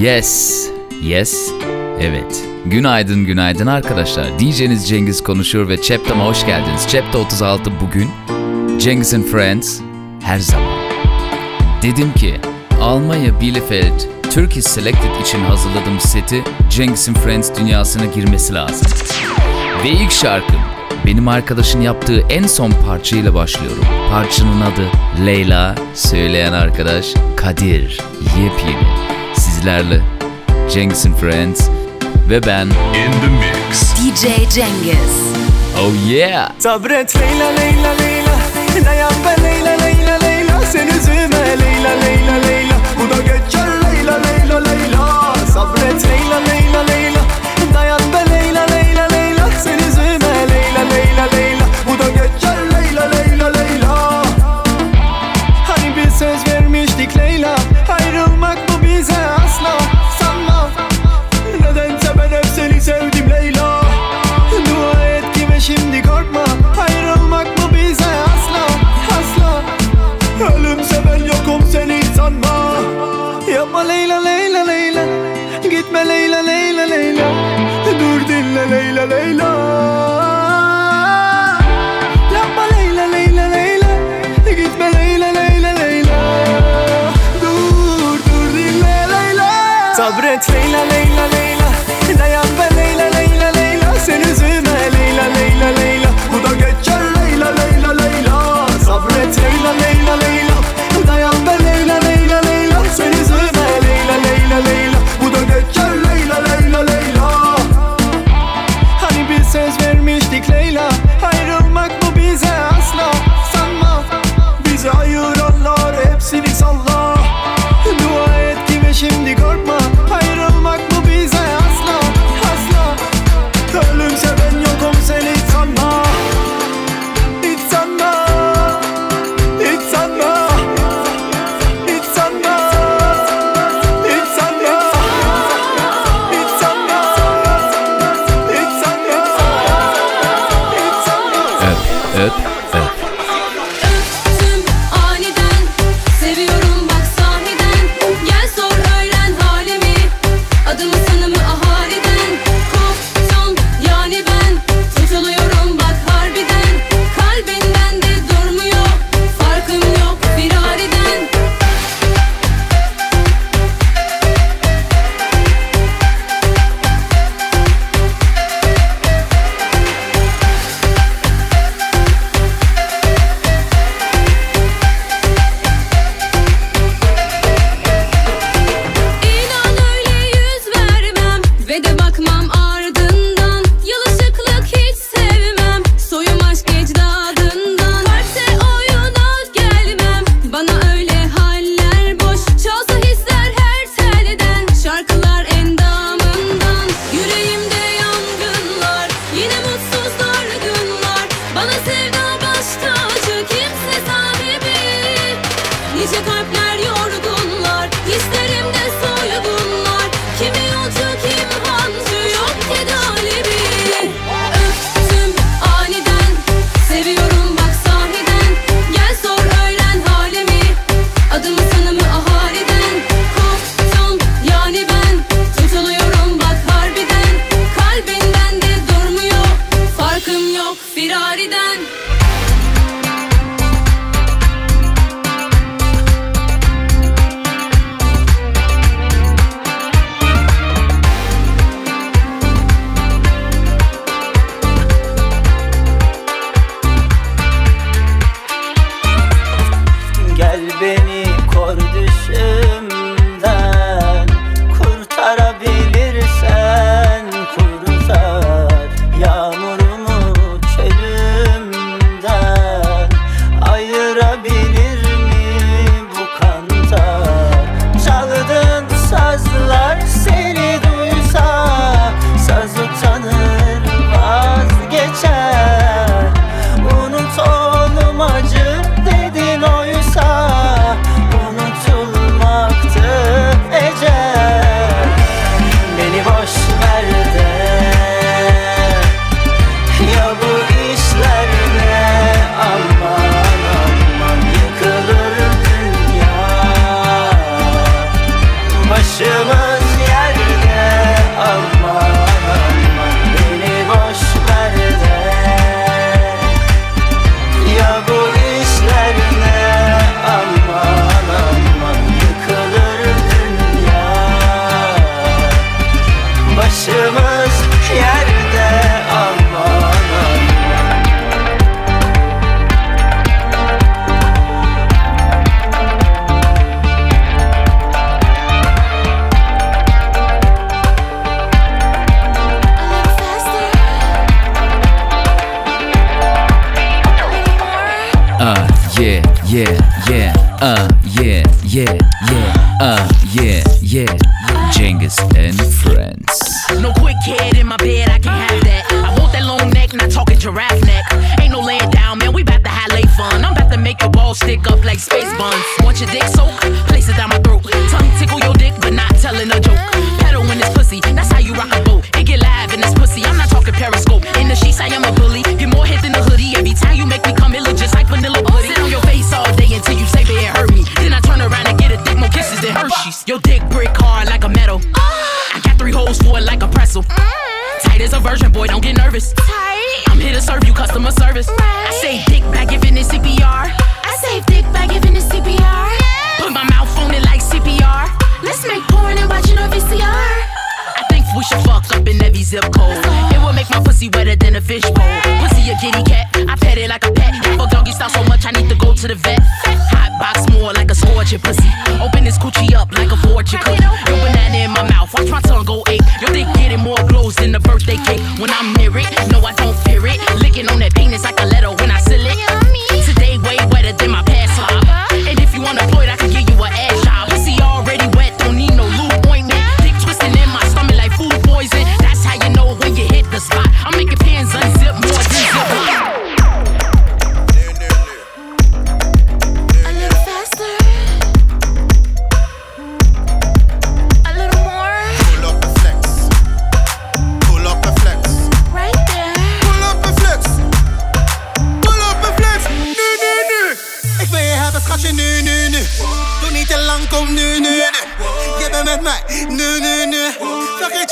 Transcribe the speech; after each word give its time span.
Yes. 0.00 0.70
Yes. 1.02 1.52
Evet. 2.00 2.44
Günaydın 2.66 3.24
günaydın 3.24 3.66
arkadaşlar. 3.66 4.38
DJ'niz 4.38 4.88
Cengiz 4.88 5.22
konuşuyor 5.22 5.68
ve 5.68 5.82
Chapter'ıma 5.82 6.26
hoş 6.26 6.46
geldiniz. 6.46 6.86
Chapter 6.88 7.20
36 7.20 7.70
bugün 7.80 8.10
Cengiz 8.78 9.14
and 9.14 9.24
Friends 9.24 9.80
her 10.22 10.38
zaman. 10.38 10.78
Dedim 11.82 12.12
ki 12.12 12.34
Almanya 12.80 13.40
Bielefeld 13.40 14.00
Turkey 14.34 14.62
Selected 14.62 15.20
için 15.26 15.38
hazırladığım 15.38 16.00
seti 16.00 16.42
Cengiz 16.70 17.08
and 17.08 17.16
Friends 17.16 17.50
dünyasına 17.58 18.04
girmesi 18.04 18.54
lazım. 18.54 18.90
Ve 19.84 19.88
ilk 19.88 20.12
şarkım 20.12 20.60
benim 21.06 21.28
arkadaşın 21.28 21.80
yaptığı 21.80 22.20
en 22.20 22.46
son 22.46 22.70
parçayla 22.70 23.34
başlıyorum. 23.34 23.84
Parçanın 24.10 24.60
adı 24.60 24.86
Leyla, 25.26 25.74
söyleyen 25.94 26.52
arkadaş 26.52 27.06
Kadir. 27.36 28.00
Yepyeni 28.20 29.17
sizlerle. 29.58 30.00
Cengiz'in 30.70 31.14
Friends 31.14 31.68
ve 32.30 32.46
ben 32.46 32.66
In 32.66 33.12
The 33.12 33.30
Mix. 33.40 33.94
DJ 33.94 34.50
Cengiz. 34.54 35.14
Oh 35.78 36.10
yeah. 36.10 36.52
Sabret 36.58 37.16
Leyla 37.16 37.46
Leyla 37.46 37.90
Leyla. 37.98 38.38
Dayan 38.84 39.12
be 39.12 39.42
Leyla 39.42 39.70
Leyla 39.70 40.18
Leyla. 40.22 40.60
Sen 40.72 40.86
üzüme 40.86 41.58
Leyla 41.60 41.90
Leyla 41.90 42.48
Leyla. 42.48 42.74
Bu 42.98 43.16
da 43.16 43.22
gel 43.22 43.37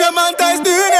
je 0.06 0.12
m'entasse 0.12 0.62
d'une 0.62 0.95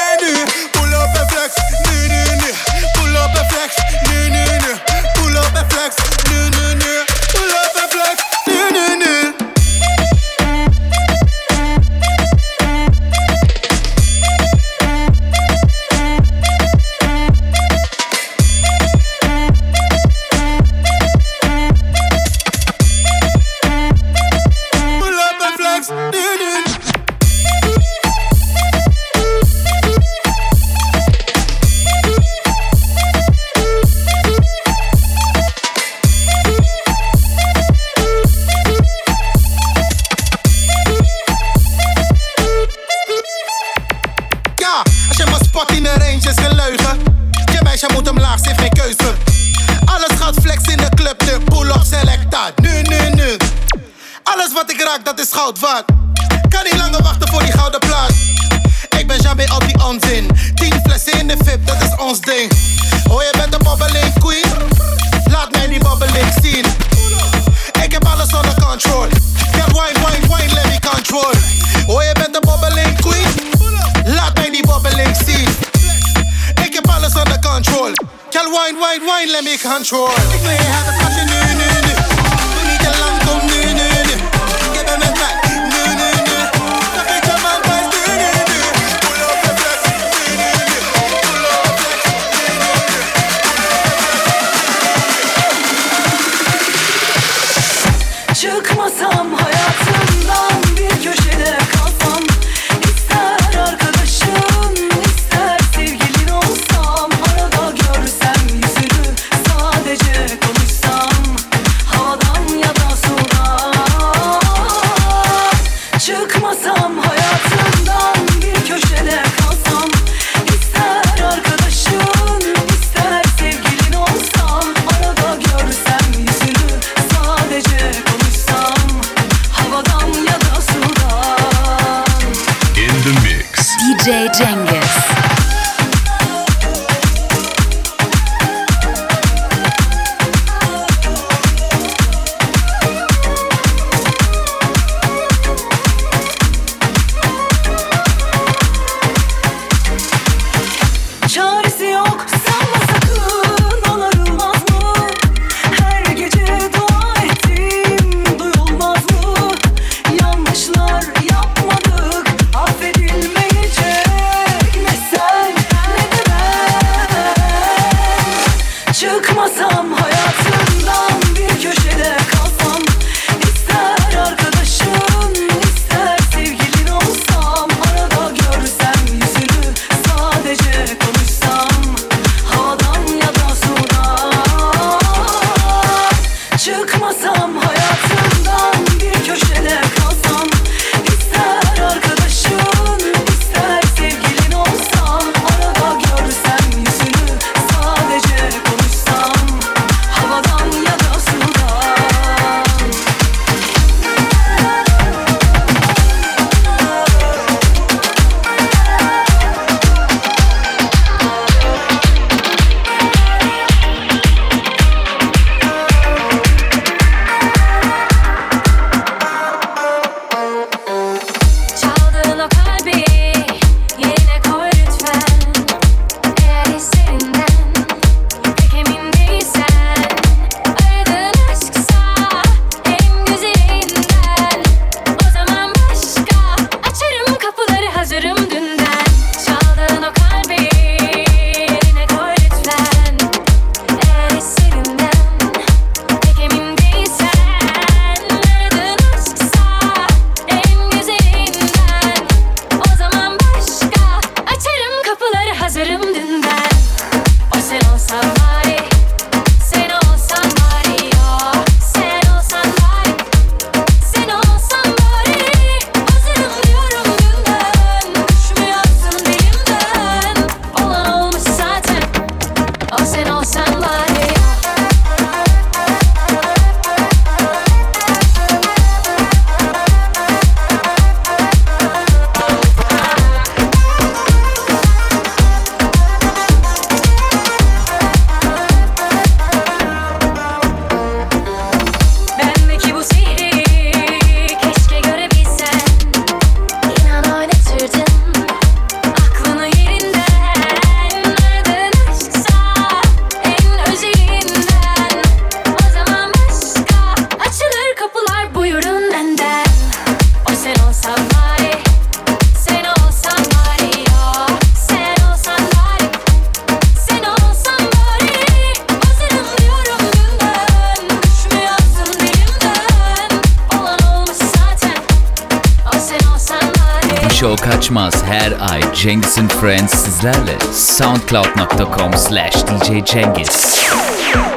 And 329.39 329.53
Friends 329.53 329.93
sizlerle 329.93 330.57
soundcloud.com 330.73 332.13
slash 332.17 332.55
DJ 332.65 334.56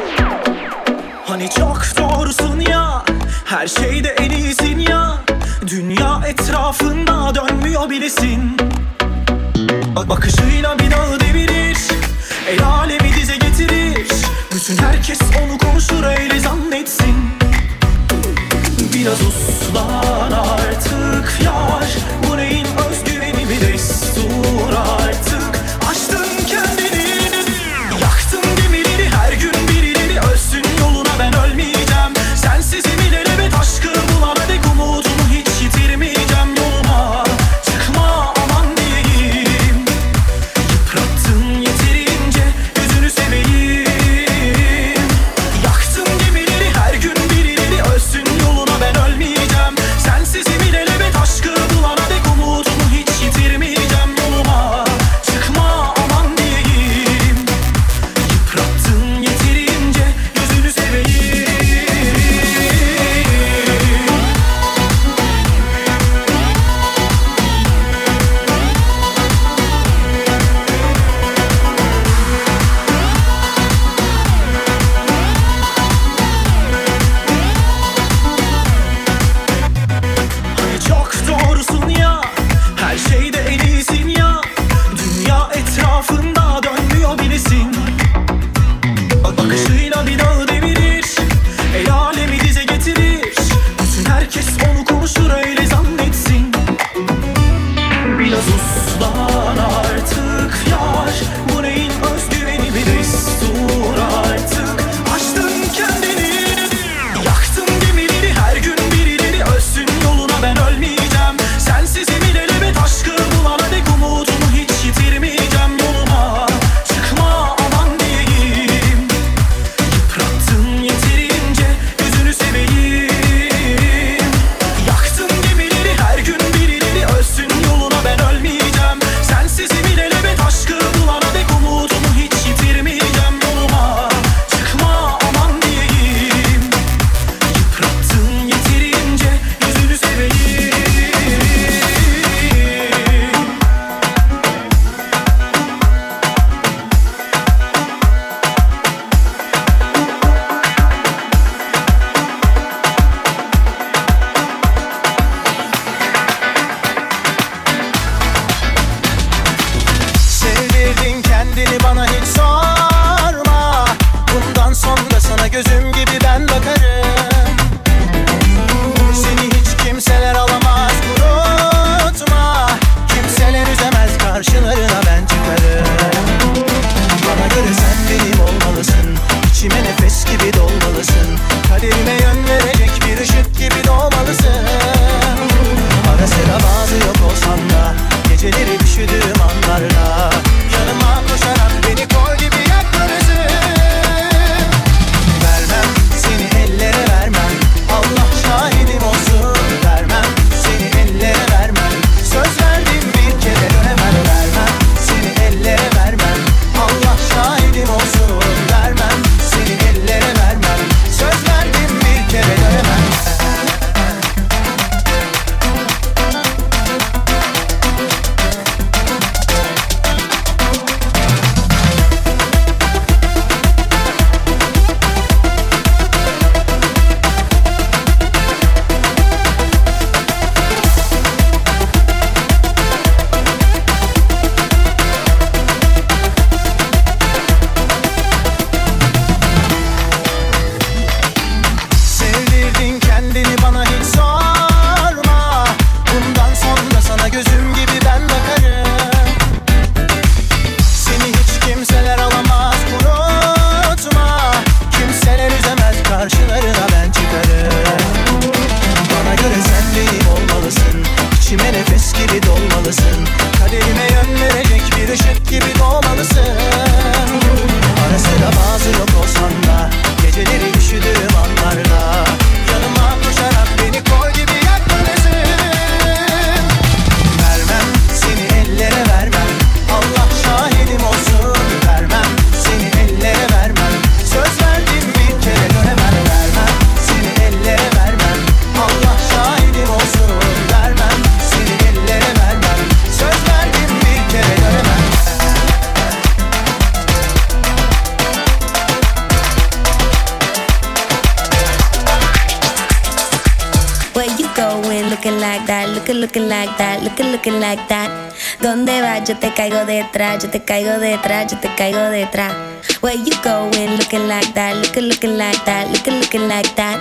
caigo 309.60 309.86
detrás, 309.86 310.42
yo 310.42 310.50
te 310.50 310.64
caigo 310.64 311.00
detrás, 311.00 311.52
yo 311.52 311.60
te 311.60 311.68
caigo 311.76 312.00
detrás. 312.12 312.54
Where 313.02 313.18
you 313.18 313.36
going, 313.44 313.98
looking 313.98 314.30
like 314.30 314.54
that, 314.54 314.78
looking, 314.78 315.10
looking 315.10 315.38
like 315.38 315.60
that, 315.66 315.90
looking, 315.90 316.18
looking 316.22 316.48
like 316.48 316.70
that. 316.76 316.98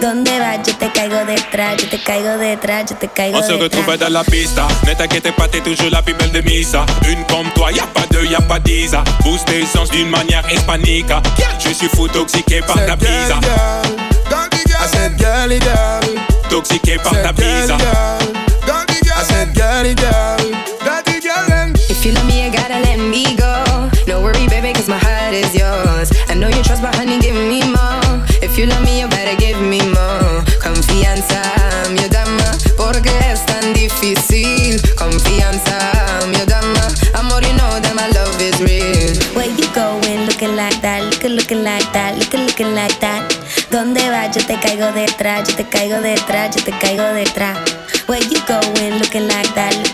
¿Dónde 0.00 0.40
vas? 0.40 0.58
Yo 0.66 0.74
te 0.76 0.90
caigo 0.90 1.24
detrás, 1.24 1.76
yo 1.80 1.88
te 1.88 2.02
caigo 2.02 2.36
detrás, 2.36 2.90
yo 2.90 2.96
te 2.96 3.06
caigo 3.06 3.38
On 3.38 3.42
detrás. 3.42 3.54
On 3.54 3.58
se 3.58 3.62
retrouve 3.62 3.96
dans 3.96 4.12
la 4.12 4.24
pista, 4.24 4.66
ne 4.88 4.94
t'inquiète 4.94 5.30
pas, 5.36 5.46
t'es 5.46 5.60
toujours 5.60 5.90
la 5.92 6.02
plus 6.02 6.14
belle 6.14 6.32
de 6.32 6.40
Misa. 6.40 6.84
Une 7.08 7.24
comme 7.26 7.48
toi, 7.54 7.70
y 7.70 7.78
a 7.78 7.86
pas 7.86 8.06
deux, 8.10 8.24
y 8.24 8.34
a 8.34 8.40
pas 8.40 8.58
dix. 8.58 8.90
Boost 9.22 9.44
tes 9.44 9.64
sens 9.64 9.88
d'une 9.90 10.10
manière 10.10 10.42
hispanique. 10.52 11.12
Je 11.60 11.72
suis 11.72 11.88
fou 11.90 12.08
toxiqué 12.08 12.60
par 12.60 12.84
ta 12.86 12.96
pizza. 12.96 13.38
I 14.82 14.86
said, 14.88 15.16
girly, 15.16 15.60
girl. 15.60 15.76
Ah, 15.76 16.48
toxiqué 16.48 16.96
par 16.96 17.12
ta 17.22 17.32
pizza. 17.32 17.76
I 18.66 19.22
said, 19.22 19.54
girly, 19.54 19.94
girl. 19.94 20.39
yours. 25.34 26.10
I 26.28 26.34
know 26.34 26.48
you 26.48 26.62
trust, 26.62 26.82
but 26.82 26.94
honey, 26.94 27.18
give 27.20 27.34
me 27.34 27.62
more. 27.62 28.26
If 28.42 28.58
you 28.58 28.66
love 28.66 28.82
me, 28.84 29.00
you 29.00 29.08
better 29.08 29.36
give 29.38 29.60
me 29.60 29.78
more. 29.78 30.42
Confianza, 30.58 31.42
mi 31.90 32.08
dama, 32.08 32.50
porque 32.76 33.10
es 33.30 33.44
tan 33.46 33.72
difícil. 33.72 34.80
Confianza, 34.96 35.78
mi 36.28 36.44
dama, 36.46 36.88
amor, 37.14 37.42
you 37.42 37.54
know 37.54 37.78
that 37.80 37.94
my 37.94 38.08
love 38.10 38.40
is 38.40 38.58
real. 38.60 39.14
Where 39.34 39.46
you 39.50 39.68
going, 39.74 40.26
looking 40.26 40.56
like 40.56 40.80
that, 40.82 41.04
looking, 41.04 41.36
looking 41.36 41.62
like 41.62 41.92
that, 41.92 42.18
looking, 42.18 42.46
looking 42.46 42.74
like 42.74 42.98
that. 43.00 43.22
¿Dónde 43.70 44.10
vas? 44.10 44.34
Yo 44.36 44.44
te 44.44 44.58
caigo 44.58 44.90
detrás, 44.92 45.48
yo 45.48 45.54
te 45.54 45.64
caigo 45.64 46.00
detrás, 46.00 46.56
yo 46.56 46.64
te 46.64 46.72
caigo 46.72 47.04
detrás. 47.14 47.56
Where 48.08 48.20
you 48.28 48.40
going, 48.48 48.98
looking 48.98 49.28
like 49.28 49.54
that. 49.54 49.89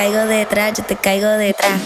caigo 0.00 0.24
detrás, 0.24 0.72
yo 0.78 0.82
te 0.82 0.96
caigo 0.96 1.28
detrás. 1.28 1.78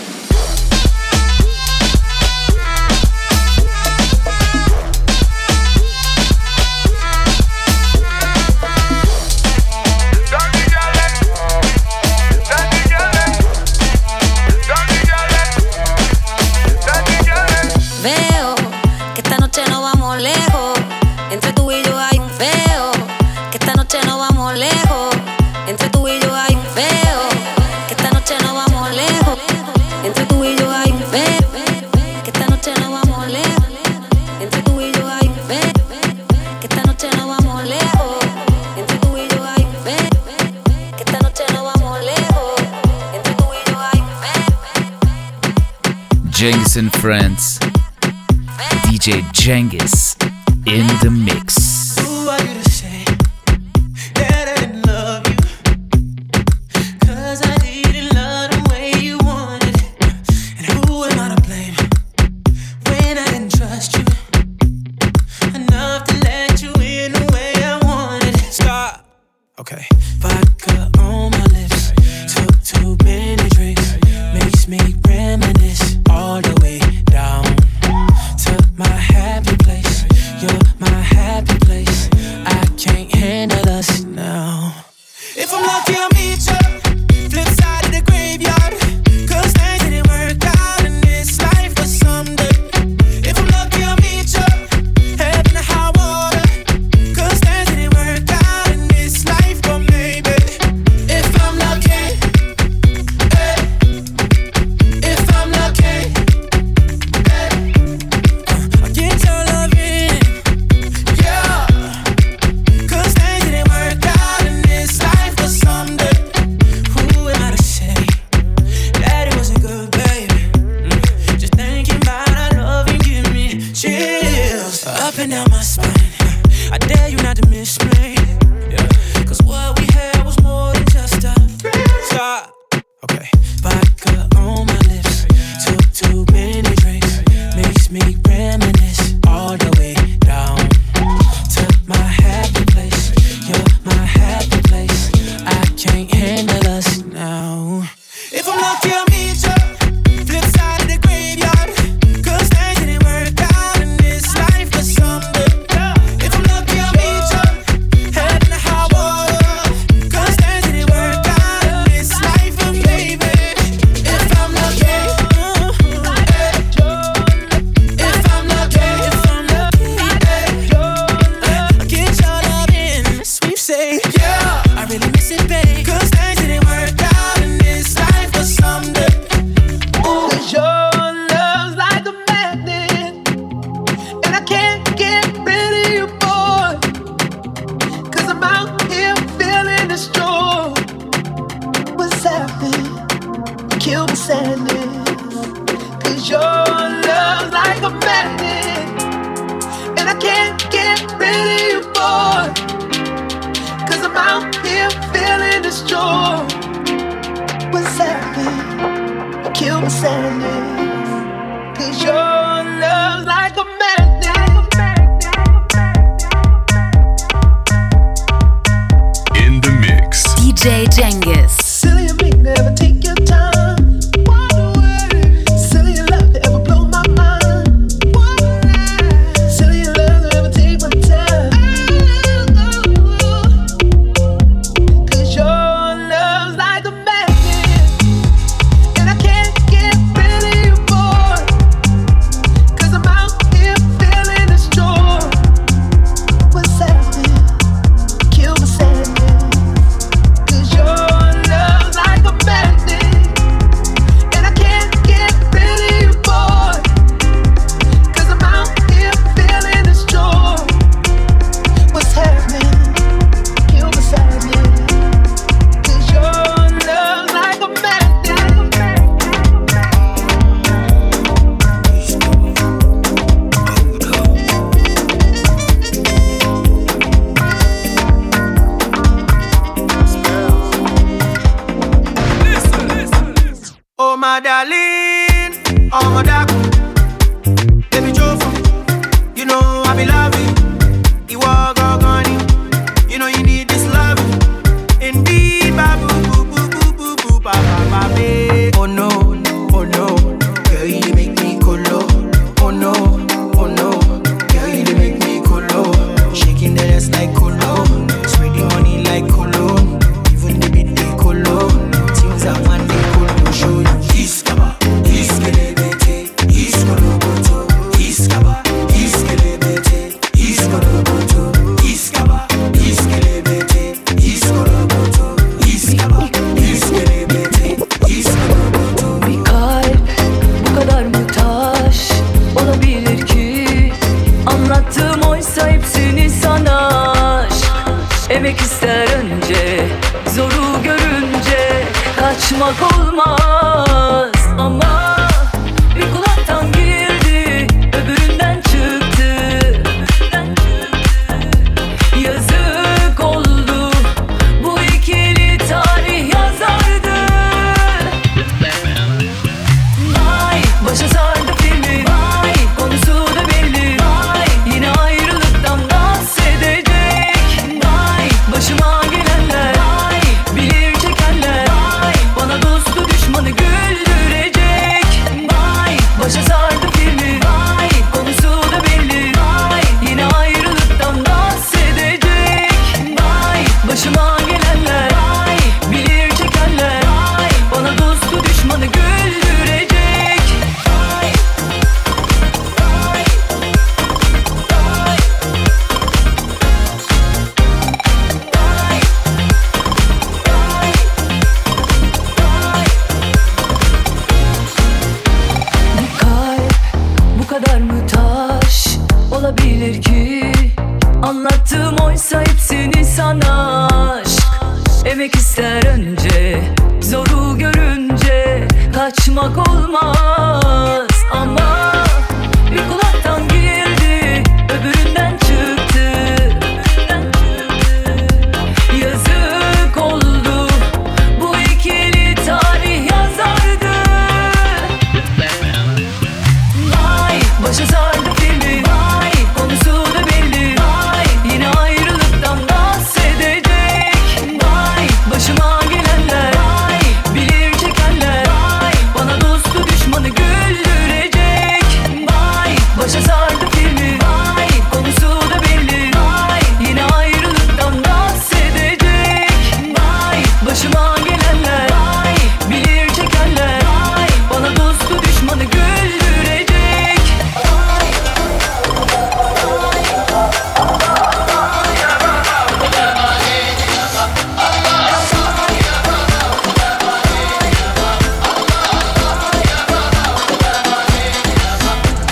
Jengis 46.45 46.77
and 46.77 46.93
Friends. 46.93 47.59
DJ 48.85 49.23
Jengis 49.33 50.15
in 50.67 50.87
the 51.01 51.11
mix. 51.11 51.44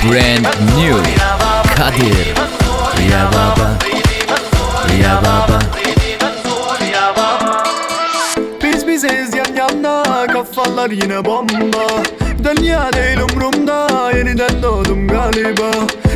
brand 0.02 0.46
new. 0.76 0.96
Kadir. 1.76 2.34
Ya 3.10 3.30
Baba. 3.32 3.68
Ya 5.02 5.20
Baba. 5.22 5.58
Biz 8.62 8.86
bizeyiz 8.86 9.34
yan 9.34 9.56
yana 9.56 10.26
kafalar 10.26 10.90
yine 10.90 11.24
bomba. 11.24 11.86
Dünya 12.44 12.92
değil 12.92 13.18
umrumda 13.20 14.10
yeniden 14.16 14.62
doğdum 14.62 15.08
galiba. 15.08 15.70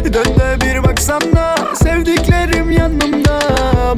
Dön 0.05 0.25
de 0.38 0.61
bir 0.61 0.85
baksana 0.85 1.55
sevdiklerim 1.75 2.70
yanımda. 2.70 3.38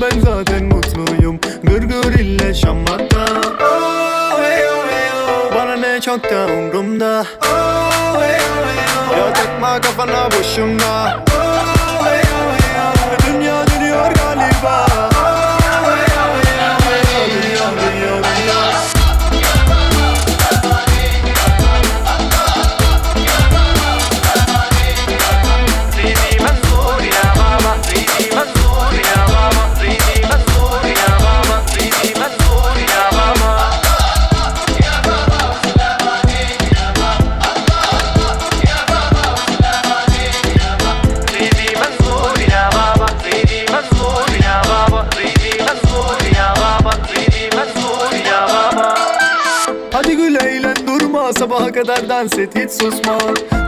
Ben 0.01 0.21
zaten 0.21 0.65
mutluyum 0.65 1.41
gırgır 1.63 2.19
ile 2.19 2.55
şamata 2.55 3.25
oh, 3.61 4.39
hey, 4.43 4.65
oh, 4.69 4.85
hey, 4.91 5.11
oh. 5.13 5.55
Bana 5.55 5.77
ne 5.77 6.01
çok 6.01 6.25
da 6.25 6.47
umrumda. 6.47 7.25
Oh, 7.43 8.21
hey, 8.21 8.41
oh, 8.41 8.67
hey, 8.67 9.21
oh 9.21 9.38
takma 9.59 9.81
kafana 9.81 10.31
boşuna 10.31 11.23
oh, 11.31 12.01
oh, 12.01 12.07
hey, 12.07 12.23
oh. 12.33 13.27
Dünya 13.27 13.67
dönüyor 13.67 14.13
galiba 14.13 14.87
kadar 51.89 52.09
dans 52.09 52.39
et 52.39 52.51
hiç 52.55 52.71
susma. 52.71 53.19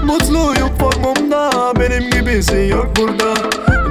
Mutluyum 0.05 0.71
formumda 0.79 1.73
benim 1.81 2.11
gibisi 2.11 2.69
yok 2.71 2.89
burada. 2.97 3.35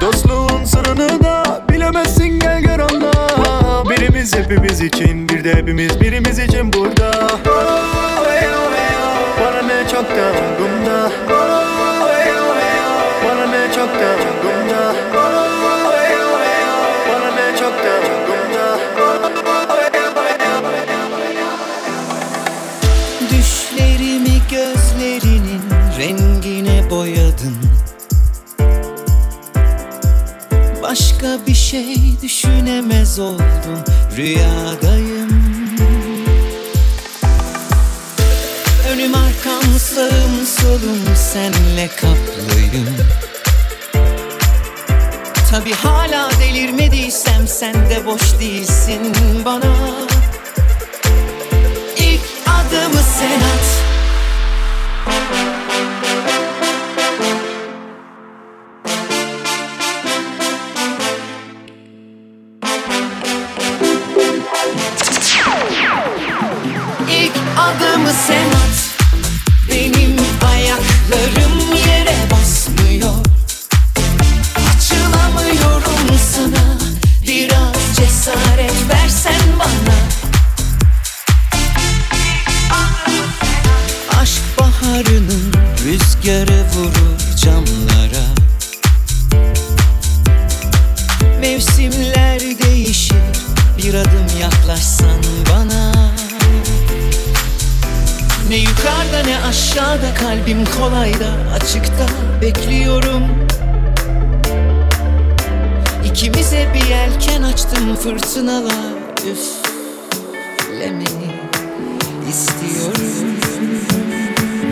Dostluğun 0.02 0.64
sırrını 0.66 1.24
da 1.24 1.62
bilemezsin 1.70 2.40
gel 2.40 2.62
gör 2.62 2.80
anla 2.80 3.14
Birimiz 3.90 4.36
hepimiz 4.36 4.82
için 4.82 5.30
bir 5.30 5.44
de 5.44 5.54
hepimiz 5.56 6.02
birimiz 6.02 6.40
için 6.40 6.74
burada. 6.74 7.12
Oh, 7.48 8.26
hey, 8.30 8.48
oh, 8.50 8.72
hey. 8.76 9.46
Para 9.46 9.62
ne 9.62 9.90
çok 9.92 10.06
da 10.10 10.32
umrumda 10.60 11.12
oh, 11.32 11.59
şey 31.70 32.22
düşünemez 32.22 33.20
oldum 33.20 33.84
Rüyadayım. 34.18 35.30
Önüm 38.92 39.16
arkam 39.16 39.80
sağım 39.80 40.46
solum 40.46 41.16
senle 41.16 41.88
kaplıyım 41.88 42.96
Tabi 45.52 45.74
hala 45.74 46.30
delirmediysem 46.32 47.48
sen 47.48 47.74
de 47.74 48.06
boş 48.06 48.40
değilsin 48.40 49.14
bana. 49.46 49.76
İlk 51.98 52.22
adımı 52.48 53.02
sen 53.20 53.40
at 53.40 53.69
adımı 67.70 68.14
sen 68.28 68.50
at. 68.50 68.96
Benim 69.70 70.16
ayaklarım 70.52 71.76
yere 71.76 71.89
kalbim 100.50 100.66
kolayda 100.66 101.28
açıkta 101.56 102.06
bekliyorum 102.42 103.24
İkimize 106.06 106.68
bir 106.74 106.90
yelken 106.90 107.44
açtım 107.44 107.96
fırtınalar 107.96 108.94
üflemeni 109.18 111.06
istiyorum 112.30 113.36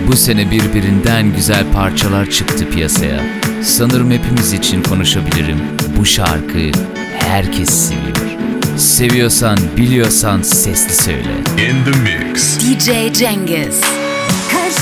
Bu 0.07 0.15
sene 0.15 0.51
birbirinden 0.51 1.35
güzel 1.35 1.71
parçalar 1.73 2.29
çıktı 2.29 2.69
piyasaya. 2.69 3.23
Sanırım 3.63 4.11
hepimiz 4.11 4.53
için 4.53 4.83
konuşabilirim. 4.83 5.59
Bu 5.97 6.05
şarkı 6.05 6.71
herkes 7.19 7.69
seviyor. 7.69 8.37
Seviyorsan, 8.77 9.57
biliyorsan 9.77 10.41
sesli 10.41 10.95
söyle. 10.95 11.31
In 11.57 11.91
the 11.91 11.99
mix. 11.99 12.59
DJ 12.59 13.19
Cengiz. 13.19 14.06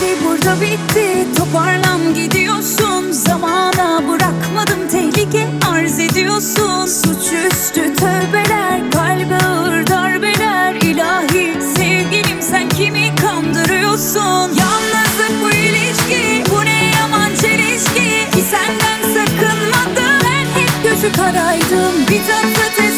Şey 0.06 0.16
burada 0.26 0.62
bitti. 0.62 1.28
Toparlan 1.38 2.14
gidiyorsun. 2.14 3.12
Zamana 3.12 4.02
bırakmadım 4.08 4.88
tehlike 4.92 5.48
arz 5.72 6.00
ediyorsun. 6.00 6.86
Suçüstü 6.86 7.96
tövbeler 7.96 8.92
Kalbe 8.92 9.36
ağır 9.46 9.88
darbeler. 9.88 10.76
İlahi 10.76 11.54
sevgilim 11.78 12.42
sen 12.42 12.70
kimi 12.70 13.16
kandırıyorsun? 13.22 14.50
Yalnızlık 14.62 15.44
bu 15.44 15.50
ilişki 15.52 16.44
Bu 16.52 16.66
ne 16.66 16.92
yaman 17.00 17.36
çelişki? 17.42 18.32
Ki 18.36 18.44
senden 18.52 19.02
sakınmadım 19.14 20.20
Ben 20.24 20.62
hep 20.62 20.84
gözü 20.84 21.12
karaydım. 21.12 21.94
Bir 22.10 22.22
tatlı 22.28 22.95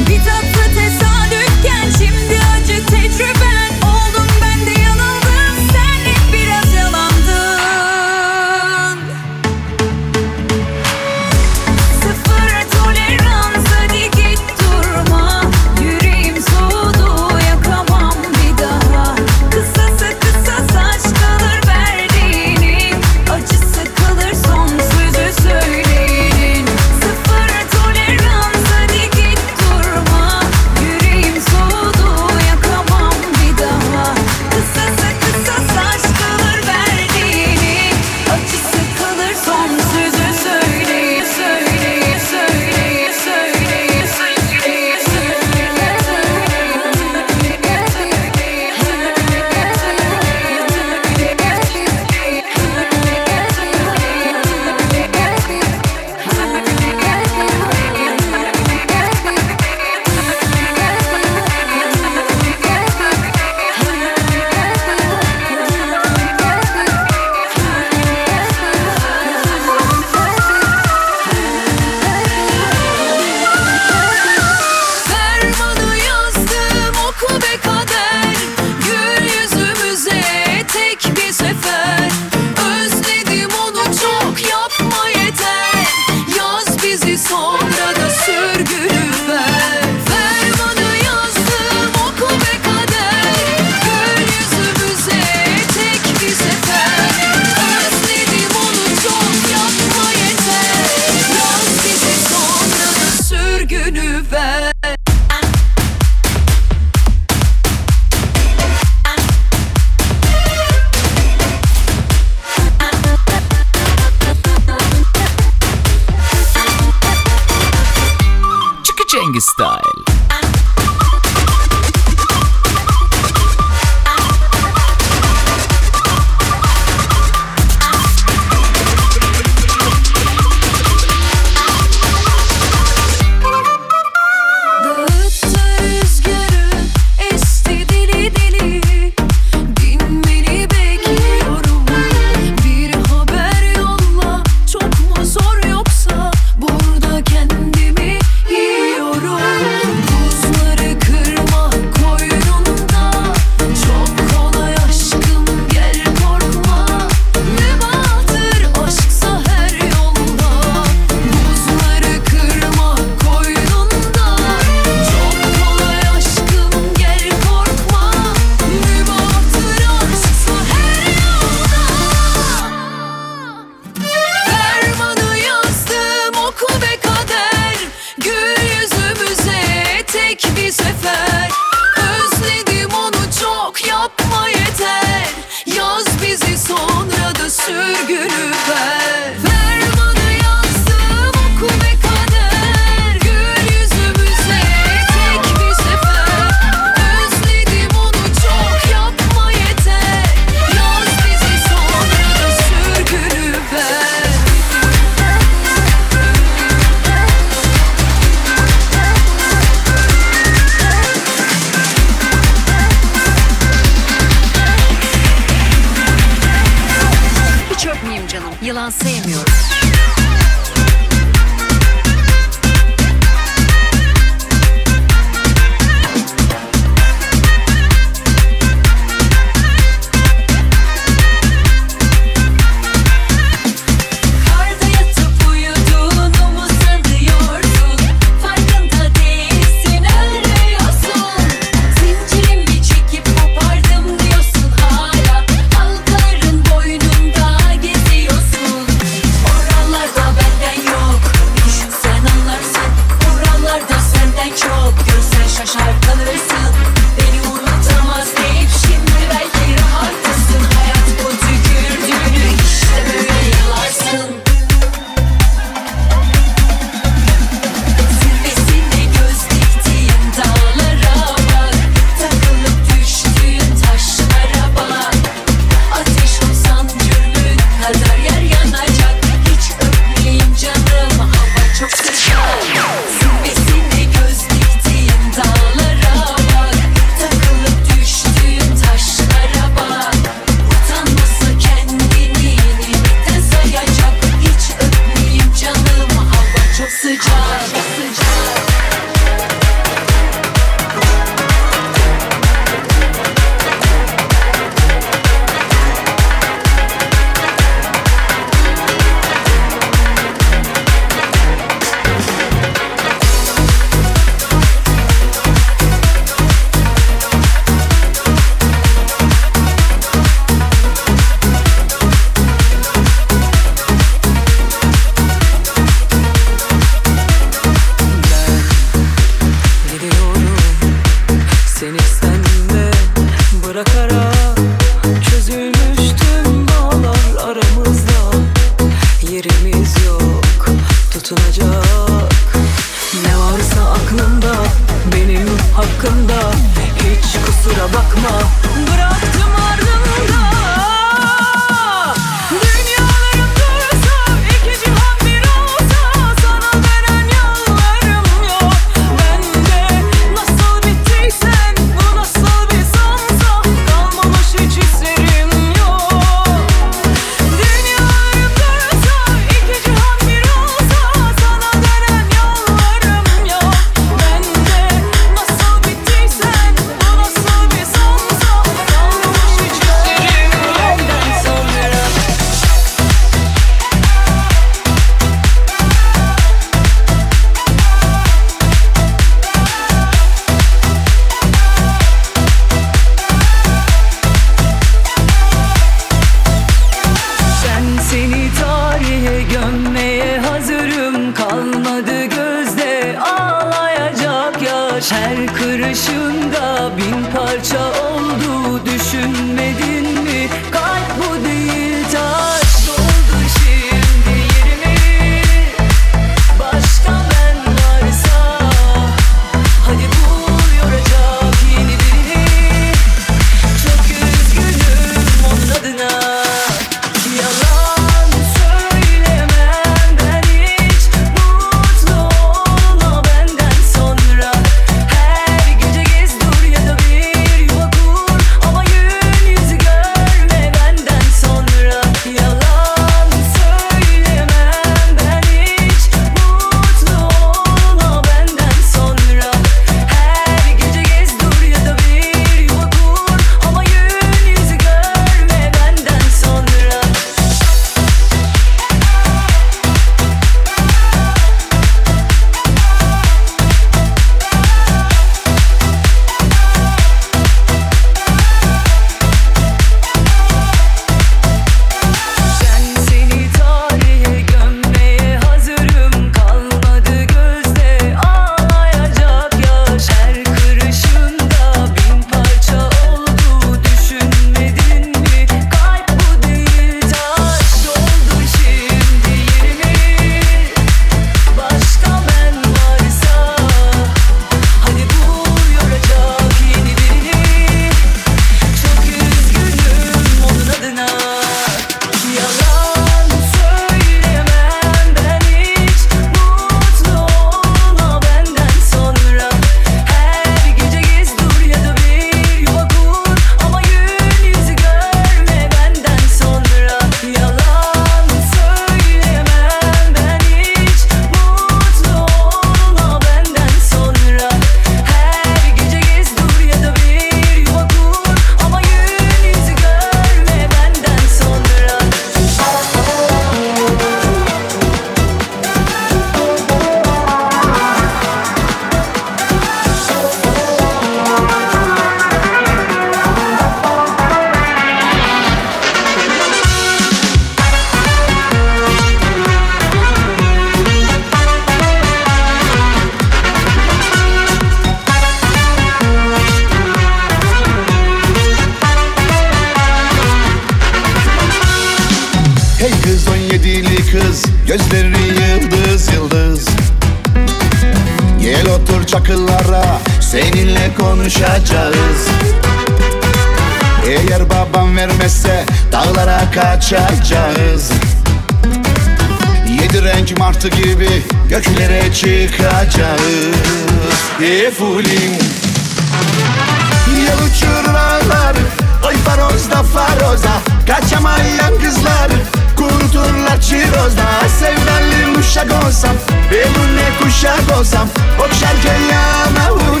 Farozda 589.60 589.82
faroza 589.82 590.52
Kaçamayan 590.86 591.78
kızlar. 591.82 592.30
Kuruturlar 592.76 593.60
çirozda 593.60 594.48
Sevdalı 594.60 595.38
uşak 595.38 595.84
olsam. 595.84 596.16
Eline 596.52 597.08
kuşak 597.22 597.78
olsam 597.78 598.08
Okşarken 598.38 599.00
yanağını 599.10 600.00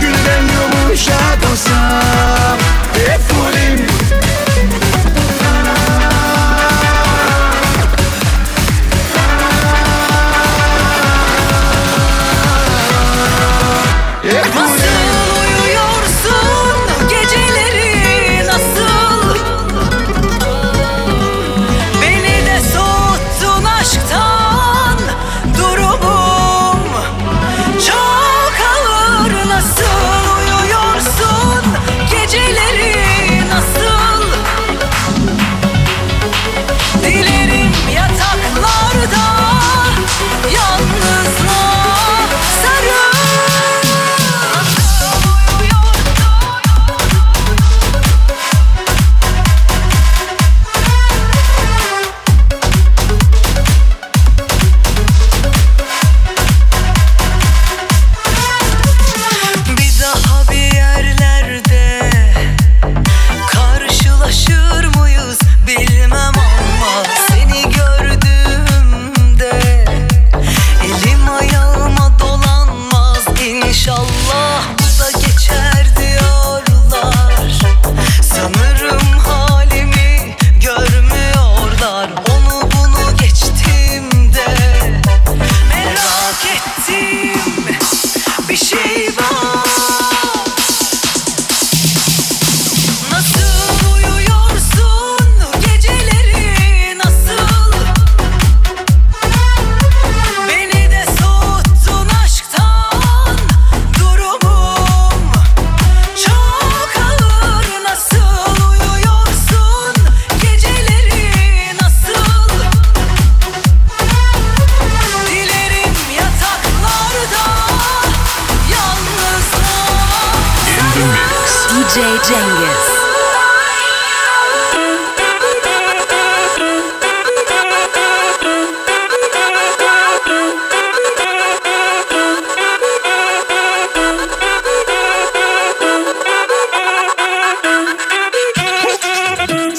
Gülden 0.00 0.42
yumuşak 0.42 1.50
olsam 1.52 2.58
Efulim 2.94 3.86
Nasıl 4.10 4.27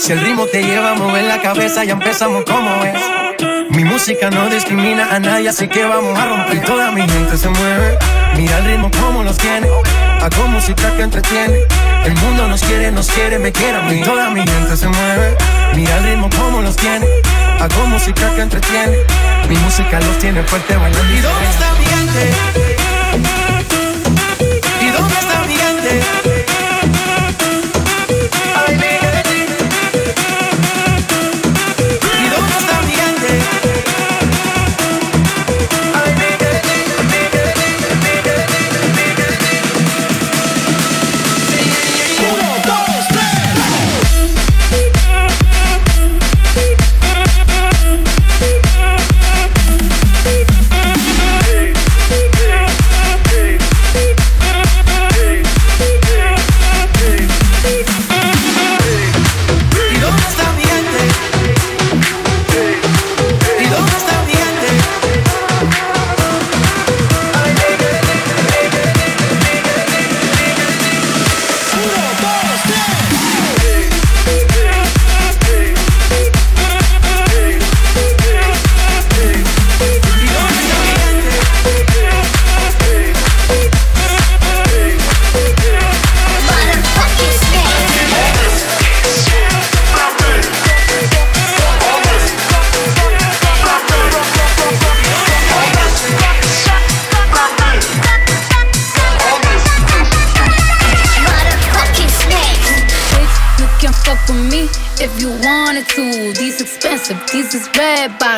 Si 0.10 0.14
el 0.14 0.22
ritmo 0.22 0.47
te 0.47 0.64
lleva 0.64 0.93
a 0.93 0.95
mover 0.95 1.24
la 1.26 1.39
cabeza, 1.39 1.84
ya 1.84 1.93
empezamos 1.93 2.43
como 2.43 2.84
es. 2.84 2.99
Mi 3.70 3.84
música 3.84 4.32
no 4.32 4.49
discrimina 4.49 5.07
a 5.16 5.20
nadie, 5.20 5.49
así 5.49 5.68
que 5.68 5.84
vamos 5.84 6.18
a 6.18 6.26
romper. 6.26 6.66
Toda 6.66 6.91
mi 6.91 7.07
gente 7.07 7.38
se 7.38 7.47
mueve, 7.47 7.95
mira 8.36 8.57
el 8.57 8.66
ritmo 8.66 8.89
como 8.89 9.22
los 9.24 9.38
tiene. 9.38 9.68
Hago 10.20 10.47
música 10.47 10.95
que 10.95 11.03
entretiene. 11.03 11.60
El 12.05 12.16
mundo 12.16 12.47
nos 12.47 12.64
quiere, 12.64 12.91
nos 12.91 13.07
quiere, 13.12 13.38
me 13.38 13.51
quiere 13.51 13.78
a 13.78 13.82
mí. 13.84 14.01
Toda 14.01 14.32
mi 14.32 14.39
gente 14.39 14.76
se 14.76 14.88
mueve, 14.88 15.38
mira 15.76 15.97
el 15.99 16.03
ritmo 16.05 16.28
como 16.36 16.64
los 16.64 16.76
tiene. 16.76 17.05
Hago 17.60 17.86
música 17.86 18.34
que 18.34 18.41
entretiene. 18.41 18.97
Mi 19.47 19.57
música 19.57 19.99
los 19.99 20.18
tiene 20.18 20.41
fuerte 20.41 20.76
bailando. 20.76 21.14
¿Y 21.14 21.20
dónde 21.20 21.49
está 21.51 21.72
mi 21.78 21.86
gente? 21.86 23.39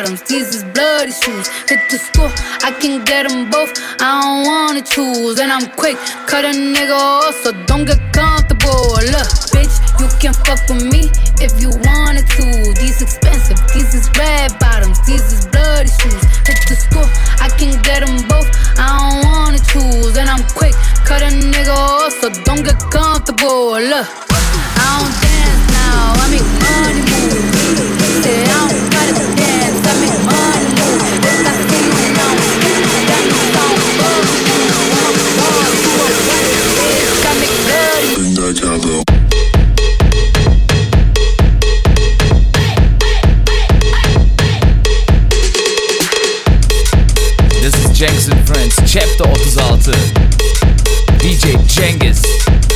Bottoms, 0.02 0.22
these 0.22 0.54
is 0.54 0.64
bloody 0.64 1.12
shoes. 1.12 1.48
Hit 1.68 1.80
the 1.90 1.98
school, 1.98 2.30
I 2.62 2.74
can 2.80 3.04
get 3.04 3.28
them 3.28 3.50
both. 3.50 3.72
I 4.00 4.20
don't 4.22 4.46
wanna 4.46 4.82
choose, 4.82 5.38
and 5.38 5.52
I'm 5.52 5.68
quick, 5.70 5.96
cut 6.26 6.44
a 6.44 6.48
nigga 6.48 6.96
off, 6.96 7.34
so 7.42 7.52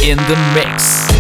in 0.07 0.17
the 0.19 0.37
mix 0.55 1.16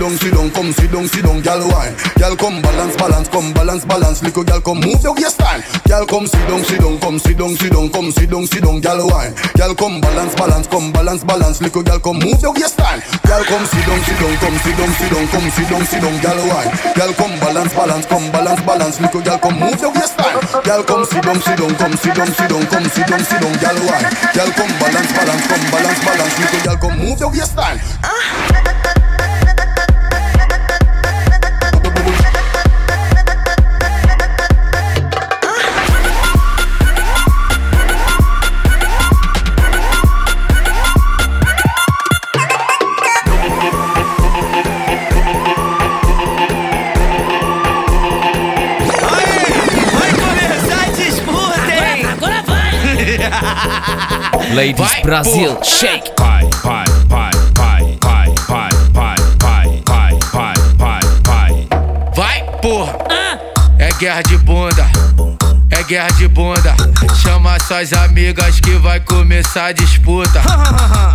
down, 0.00 0.16
sit 0.16 0.32
down, 0.32 0.50
come 0.50 0.72
sit 0.72 0.90
down, 0.90 1.06
sit 1.06 1.22
down, 1.22 1.40
girl 1.42 1.60
wine. 1.68 1.94
Girl, 2.16 2.34
come 2.34 2.62
balance, 2.62 2.96
balance, 2.96 3.28
come 3.28 3.52
balance, 3.52 3.84
balance. 3.84 4.22
Little 4.22 4.44
girl, 4.44 4.60
come 4.60 4.80
move 4.80 5.02
your 5.04 5.12
waistline. 5.14 5.60
Girl, 5.84 6.06
come 6.06 6.26
sit 6.26 6.40
down, 6.48 6.64
sit 6.64 6.80
down, 6.80 6.98
come 6.98 7.18
sit 7.20 7.36
down, 7.36 7.52
sit 7.54 7.72
down, 7.72 7.88
come 7.92 8.10
sit 8.10 8.30
down, 8.30 8.46
sit 8.46 8.64
down, 8.64 8.80
girl 8.80 9.06
wine. 9.12 9.36
Girl, 9.54 9.74
come 9.76 10.00
balance, 10.00 10.34
balance, 10.34 10.66
come 10.66 10.90
balance, 10.90 11.22
balance. 11.22 11.60
Little 11.60 11.82
girl, 11.84 12.00
come 12.00 12.18
move 12.18 12.40
your 12.40 12.52
waistline. 12.56 13.04
Girl, 13.28 13.44
come 13.44 13.64
sit 13.68 13.84
down, 13.84 14.00
sit 14.00 14.16
down, 14.16 14.34
come 14.40 14.56
sit 14.64 14.76
down, 14.80 14.90
sit 14.96 15.10
down, 15.12 15.26
come 15.28 15.48
sit 15.52 15.68
down, 15.68 15.84
sit 15.84 16.00
down, 16.00 16.16
girl 16.24 16.40
wine. 16.48 16.70
Girl, 16.96 17.12
come 17.12 17.36
balance, 17.38 17.72
balance, 17.76 18.06
come 18.08 18.26
balance, 18.32 18.62
balance. 18.64 18.96
Little 19.04 19.20
girl, 19.20 19.38
come 19.38 19.58
move 19.60 19.80
your 19.84 19.92
waistline. 19.92 20.40
Girl, 20.64 20.82
come 20.82 21.04
sit 21.04 21.22
down, 21.22 21.38
sit 21.44 21.56
down, 21.60 21.72
come 21.76 21.94
sit 22.00 22.14
down, 22.16 22.30
sit 22.32 22.48
down, 22.48 22.64
come 22.72 22.88
sit 22.88 23.06
down, 23.06 23.20
sit 23.20 23.40
down, 23.40 23.54
girl 23.60 23.78
wine. 23.84 24.06
Girl, 24.32 24.50
come 24.56 24.72
balance, 24.80 25.12
balance, 25.12 25.44
come 25.44 25.66
balance, 25.68 26.00
balance. 26.00 26.34
Little 26.40 26.60
girl, 26.64 26.78
come 26.80 26.96
move 26.96 27.20
your 27.20 27.30
waistline. 27.30 27.78
Vai 28.00 28.49
vai! 54.60 54.66
Ladies 54.66 55.02
Brasil 55.02 55.58
Shake 55.62 56.10
Pai, 56.16 56.48
pai, 56.62 56.84
pai, 57.08 57.30
pai, 57.54 57.96
pai, 57.98 58.34
pai, 58.46 58.70
pai, 58.92 59.16
pai, 59.38 59.82
pai, 59.86 60.18
pai, 60.30 60.54
pai, 60.78 61.00
pai. 61.24 61.68
Vai, 62.14 62.42
porra! 62.60 62.96
É 63.78 63.90
guerra 63.92 64.22
de 64.22 64.36
bunda, 64.36 64.86
é 65.70 65.82
guerra 65.82 66.10
de 66.10 66.28
bunda. 66.28 66.74
Chama 67.22 67.58
suas 67.60 67.92
amigas 67.94 68.60
que 68.60 68.76
vai 68.76 69.00
começar 69.00 69.66
a 69.66 69.72
disputa. 69.72 70.42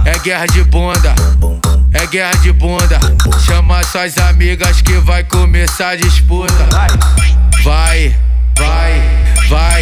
É 0.05 0.17
guerra 0.19 0.47
de 0.47 0.63
bunda, 0.63 1.13
é 1.93 2.07
guerra 2.07 2.35
de 2.41 2.51
bunda. 2.51 2.99
Chama 3.45 3.83
suas 3.83 4.17
amigas 4.17 4.81
que 4.81 4.93
vai 4.93 5.23
começar 5.23 5.89
a 5.89 5.95
disputa. 5.95 6.67
Vai, 6.71 6.89
vai, 7.63 8.15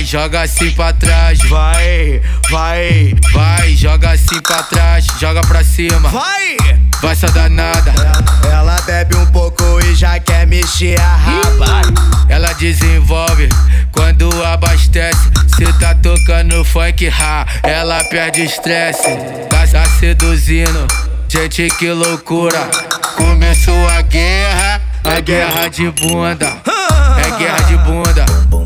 vai, 0.03 0.05
joga 0.05 0.41
assim 0.41 0.71
pra 0.71 0.93
trás. 0.93 1.39
Vai, 1.49 2.21
vai, 2.49 3.15
vai, 3.31 3.75
joga 3.75 4.11
assim 4.11 4.39
pra 4.41 4.61
trás, 4.63 5.05
joga 5.19 5.41
pra 5.41 5.63
cima. 5.63 6.09
Vai, 6.09 6.57
vai 7.01 7.11
essa 7.11 7.27
danada. 7.27 7.93
Ela 8.51 8.79
bebe 8.81 9.15
um 9.15 9.25
pouco 9.27 9.63
e 9.85 9.95
já 9.95 10.19
quer 10.19 10.45
mexer 10.45 10.99
a 10.99 11.15
raba. 11.15 11.81
Ela 12.29 12.53
desenvolve 12.53 13.49
quando 13.91 14.29
abastece. 14.43 15.31
Cê 15.55 15.71
tá 15.79 15.95
tocando 15.95 16.63
funk 16.65 17.07
ha, 17.07 17.45
ela 17.63 18.03
perde 18.05 18.43
estresse. 18.43 19.15
Tá, 19.49 19.65
tá 19.67 19.85
seduzindo, 19.99 20.87
gente 21.29 21.67
que 21.77 21.89
loucura. 21.91 22.69
Começou 23.15 23.87
a 23.89 24.01
guerra, 24.01 24.81
a 25.03 25.19
guerra 25.19 25.67
de 25.69 25.89
bunda. 25.91 26.57
É 27.17 27.37
guerra 27.37 27.61
de 27.63 27.77
bunda. 27.77 28.62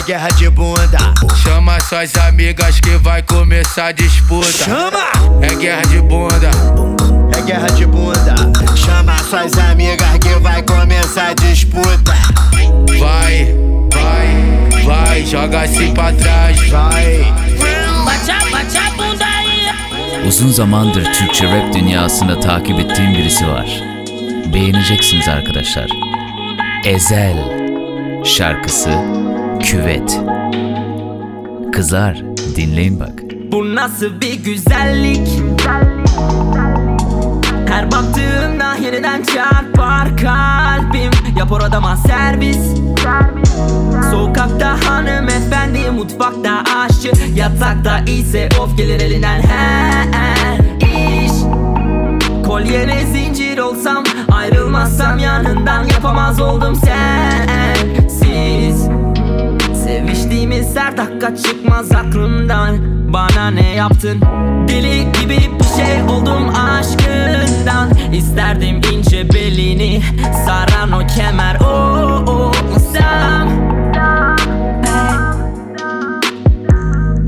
É 0.00 0.02
guerra 0.02 0.28
de 0.28 0.48
bunda. 0.48 0.98
Chama 1.42 1.78
suas 1.80 2.16
amigas 2.16 2.80
que 2.80 2.96
vai 2.96 3.20
começar 3.22 3.88
a 3.88 3.92
disputa. 3.92 4.64
Chama! 4.64 5.10
É 5.42 5.54
guerra 5.54 5.82
de 5.82 6.00
bunda. 6.00 6.50
É 7.36 7.42
guerra 7.42 7.66
de 7.66 7.84
bunda. 7.84 8.34
Chama 8.74 9.18
suas 9.18 9.58
amigas 9.58 10.08
que 10.18 10.30
vai 10.40 10.62
começar 10.62 11.28
a 11.28 11.34
disputa. 11.34 12.14
Vai, 12.98 13.54
vai, 13.92 14.84
vai, 14.86 15.26
joga 15.26 15.60
assim 15.60 15.92
pra 15.92 16.12
trás. 16.14 16.70
Vai. 16.70 17.34
Bate 18.06 18.30
a, 18.30 18.50
bate 18.50 18.78
a 18.78 18.90
bunda 18.96 19.26
aí! 19.26 20.28
Uzun 20.28 20.48
zamandır 20.48 21.12
Türkçe 21.12 21.46
rap 21.46 21.74
dünyasında 21.74 22.40
takip 22.40 22.80
ettiğim 22.80 23.12
birisi 23.12 23.48
var. 23.48 23.82
Beğeneceksiniz 24.54 25.28
arkadaşlar. 25.28 25.90
Ezel 26.84 27.36
şarkısı 28.24 29.29
Küvet. 29.62 30.20
Kızlar 31.72 32.22
dinleyin 32.56 33.00
bak. 33.00 33.12
Bu 33.52 33.74
nasıl 33.74 34.20
bir 34.20 34.44
güzellik? 34.44 35.28
Her 37.68 37.92
baktığımda 37.92 38.74
yeniden 38.84 39.22
çarpar 39.22 40.16
kalbim. 40.16 41.10
Yap 41.38 41.52
orada 41.52 41.96
servis. 41.96 42.58
Sokakta 44.10 44.76
hanımefendi 44.84 45.90
Mutfakta 45.90 46.62
aşçı. 46.76 47.12
Yatakta 47.34 47.98
ise 47.98 48.48
of 48.60 48.76
gelir 48.76 49.00
elinden 49.00 49.42
her 49.42 50.58
iş. 50.80 51.32
Kolyene 52.46 53.06
zincir 53.06 53.58
olsam 53.58 54.04
Ayrılmazsam 54.32 55.18
yanından 55.18 55.84
Yapamaz 55.84 56.40
oldum 56.40 56.74
sensiz 56.74 57.99
Seviştiğimiz 60.50 60.76
her 60.76 60.96
dakika 60.96 61.36
çıkmaz 61.36 61.92
aklımdan. 61.92 62.78
Bana 63.12 63.50
ne 63.50 63.74
yaptın? 63.74 64.20
Deli 64.68 65.12
gibi 65.12 65.38
bir 65.58 65.82
şey 65.82 66.02
oldum 66.02 66.48
aşkından. 66.48 68.12
İsterdim 68.12 68.80
ince 68.92 69.28
belini 69.34 70.02
Saran 70.46 70.92
o 70.92 71.06
kemer. 71.06 71.56
O 71.60 71.66
olsam 72.32 73.48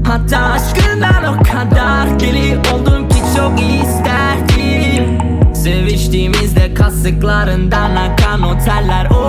Hatta 0.07 0.39
aşkından 0.39 1.25
o 1.25 1.43
kadar 1.43 2.21
deli 2.21 2.59
oldum 2.75 3.09
ki 3.09 3.19
çok 3.37 3.61
isterdim. 3.61 5.19
Seviştiğimizde 5.55 6.75
kasıklarından 6.75 7.97
akan 7.97 8.43
o 8.43 8.59
teller 8.59 9.07
o 9.11 9.23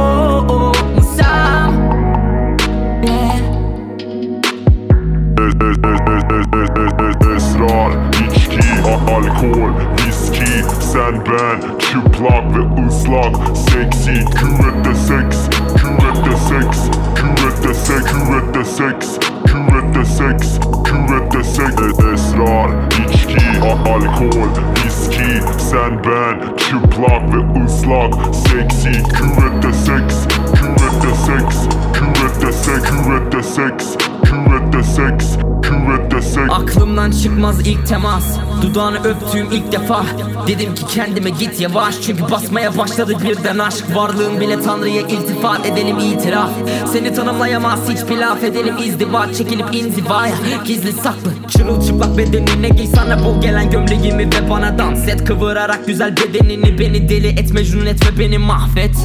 alkol, 9.44 9.72
viski 9.98 10.64
Sen 10.80 11.14
ben, 11.26 11.80
çıplak 11.80 12.44
ve 12.56 12.88
ıslak 12.88 13.58
Seksi, 13.58 14.26
küvette 14.26 14.96
seks 14.96 15.38
Küvette 15.78 16.38
seks, 16.38 16.78
küvette 17.16 17.76
seks 17.86 18.10
Küvette 18.16 18.66
sex 18.66 19.20
Küvette 19.46 20.06
seks 20.06 20.60
Küvette 20.84 21.44
seks 21.44 21.80
E- 21.80 22.14
Esrar, 22.14 22.70
içki, 23.06 23.60
alkol, 23.62 24.50
viski 24.86 25.42
Sen 25.58 26.04
ben, 26.04 26.56
çıplak 26.58 27.22
ve 27.34 27.64
ıslak 27.66 28.36
Seksi, 28.36 29.04
küvette 29.04 29.74
seks 29.74 30.28
Küvette 30.56 31.16
seks 31.16 31.58
Küvette 31.94 32.52
seks 32.54 32.90
Küvette 32.90 33.44
seks 33.44 33.98
Küvette 34.24 34.84
seks 34.84 35.43
Küvette 35.64 36.22
seks 36.22 36.54
Aklımdan 36.54 37.12
çıkmaz 37.12 37.68
ilk 37.68 37.88
temas. 37.88 38.38
Dudağını 38.62 38.98
öptüğüm 38.98 39.52
ilk 39.52 39.72
defa. 39.72 40.06
Dedim 40.48 40.76
ki 40.76 40.88
kendime 40.88 41.30
git 41.30 41.62
yavaş. 41.62 42.02
Çünkü 42.02 42.32
basmaya 42.32 42.78
başladı 42.78 43.14
birden 43.24 43.60
aşk. 43.60 43.96
Varlığın 43.96 44.40
bile 44.40 44.62
Tanrı'ya 44.62 45.02
iltifat 45.02 45.66
edelim 45.66 46.00
itiraf. 46.00 46.50
Seni 46.94 47.14
tanımlayamaz 47.14 47.80
hiçbir 47.90 48.18
laf 48.18 48.44
edelim. 48.44 48.76
İzdivaç 48.78 49.38
Çekilip 49.38 49.76
inzivaya 49.76 50.34
gizli 50.66 50.94
saklı 50.94 51.32
Çırılçıplak 51.50 52.18
bedenine 52.18 52.70
giy. 52.70 52.88
Sana 52.88 53.26
bol 53.26 53.42
gelen 53.42 53.72
gömleğimi 53.72 54.26
Ve 54.26 54.50
bana 54.50 54.78
dans 54.78 55.08
et. 55.08 55.26
Kıvırarak 55.26 55.88
güzel 55.88 56.18
bedenini 56.18 56.80
Beni 56.80 57.10
deli 57.10 57.28
et 57.28 57.54
mecnun 57.54 57.86
et 57.86 58.12
ve 58.12 58.20
beni 58.20 58.38
mahvet. 58.38 58.96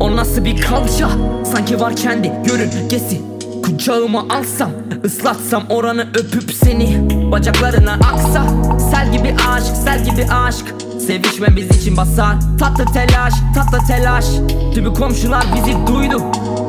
O 0.00 0.16
nasıl 0.16 0.44
bir 0.44 0.60
kalça? 0.60 1.08
Sanki 1.52 1.80
var 1.80 1.96
kendi 1.96 2.32
yörüngesi 2.46 3.31
Kucağıma 3.82 4.26
alsam 4.30 4.70
ıslatsam 5.04 5.62
oranı 5.70 6.02
öpüp 6.02 6.54
seni 6.54 7.10
Bacaklarına 7.32 7.92
aksa. 7.92 8.44
Sel 8.90 9.12
gibi 9.12 9.36
aşk 9.48 9.76
sel 9.84 10.04
gibi 10.04 10.26
aşk. 10.32 10.74
Sevişmemiz 11.06 11.80
için 11.80 11.96
basar. 11.96 12.36
Tatlı 12.58 12.84
telaş 12.84 13.34
tatlı 13.54 13.86
telaş. 13.88 14.24
Tümü 14.74 14.94
komşular 14.94 15.44
bizi 15.56 15.86
duydu. 15.86 16.22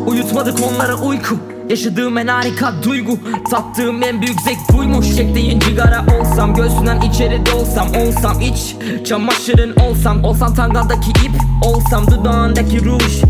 Uyutmadık 0.07 0.57
onlara 0.71 0.95
uyku. 0.95 1.37
Yaşadığım 1.69 2.17
en 2.17 2.27
harika 2.27 2.73
duygu. 2.83 3.17
Tattığım 3.51 4.03
en 4.03 4.21
büyük 4.21 4.41
zevk 4.41 4.77
buymuş. 4.77 5.15
Çektiğin 5.15 5.59
cigara 5.59 6.05
olsam 6.19 6.55
Göğsünden 6.55 7.01
içeri 7.01 7.41
dolsam 7.45 7.87
Olsam 7.95 8.41
iç. 8.41 8.75
Çamaşırın 9.05 9.75
olsam 9.75 10.23
Olsam 10.23 10.55
tangaldaki 10.55 11.09
ip. 11.09 11.65
Olsam 11.65 12.07
dudağındaki 12.07 12.85
ruj. 12.85 13.23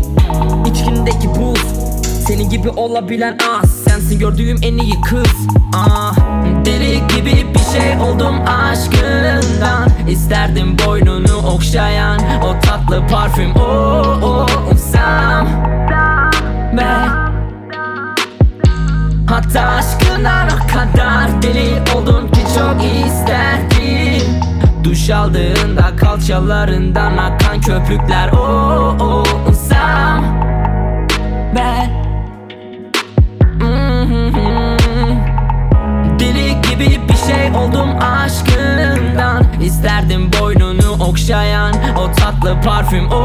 İçkindeki 0.70 1.28
buz 1.28 1.83
senin 2.26 2.50
gibi 2.50 2.68
olabilen 2.68 3.38
az. 3.62 3.70
Sensin 3.84 4.18
gördüğüm 4.18 4.56
en 4.62 4.78
iyi 4.78 5.00
kız. 5.00 5.46
Ah, 5.76 6.16
Deli 6.64 6.94
gibi 7.16 7.54
bir 7.54 7.78
şey 7.78 7.96
oldum 8.00 8.36
aşkından. 8.46 9.88
İsterdim 10.08 10.76
boynunu 10.86 11.36
okşayan 11.54 12.20
O 12.42 12.60
tatlı 12.60 13.06
parfüm. 13.06 13.56
O 13.56 13.60
o 14.22 14.46
olsam 14.72 15.48
Ben 16.76 17.08
Hatta 19.26 19.60
aşkından 19.60 20.48
o 20.48 20.72
kadar 20.72 21.42
deli 21.42 21.82
oldum 21.96 22.30
ki 22.32 22.40
çok 22.54 22.76
isterdim. 23.06 24.40
Duş 24.84 25.10
aldığında 25.10 25.96
kalçalarından 25.96 27.16
akan 27.16 27.60
köpükler. 27.60 28.32
O 28.32 28.38
o 29.00 29.24
olsam 29.48 30.24
Ben 31.56 32.03
gibi 36.74 37.00
bir 37.08 37.16
şey 37.16 37.50
oldum 37.56 37.90
aşkından 38.00 39.44
İsterdim 39.62 40.30
boynunu 40.40 41.04
okşayan 41.04 41.74
O 41.98 42.12
tatlı 42.12 42.60
parfüm. 42.64 43.08
O 43.10 43.16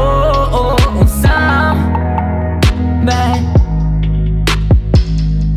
o 0.52 0.76
olsam 1.02 1.76
Ben 3.06 3.60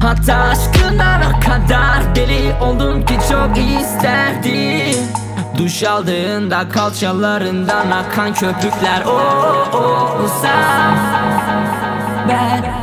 Hatta 0.01 0.35
aşkından 0.35 1.39
kadar 1.39 2.15
deli 2.15 2.53
oldum 2.61 3.05
ki 3.05 3.13
çok 3.29 3.57
isterdim. 3.57 5.03
Duş 5.57 5.83
aldığında 5.83 6.69
kalçalarından 6.69 7.91
akan 7.91 8.33
köpükler. 8.33 9.03
O 9.05 9.11
o 9.73 10.23
olsam 10.23 10.95
Ben 12.29 12.82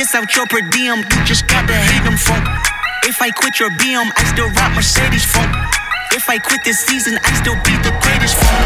Piss 0.00 0.14
out 0.14 0.34
your 0.34 0.46
per 0.46 0.62
diem, 0.62 0.96
you 0.96 1.24
just 1.28 1.46
gotta 1.46 1.74
hate 1.74 2.02
them 2.08 2.16
funk. 2.16 2.40
If 3.04 3.20
I 3.20 3.28
quit 3.30 3.60
your 3.60 3.68
BM, 3.68 4.08
I 4.16 4.24
still 4.32 4.48
rock 4.56 4.72
Mercedes 4.72 5.26
funk. 5.28 5.52
If 6.16 6.24
I 6.26 6.38
quit 6.38 6.64
this 6.64 6.80
season, 6.88 7.20
I 7.22 7.36
still 7.36 7.52
be 7.68 7.76
the 7.84 7.92
greatest 8.00 8.32
funk. 8.40 8.64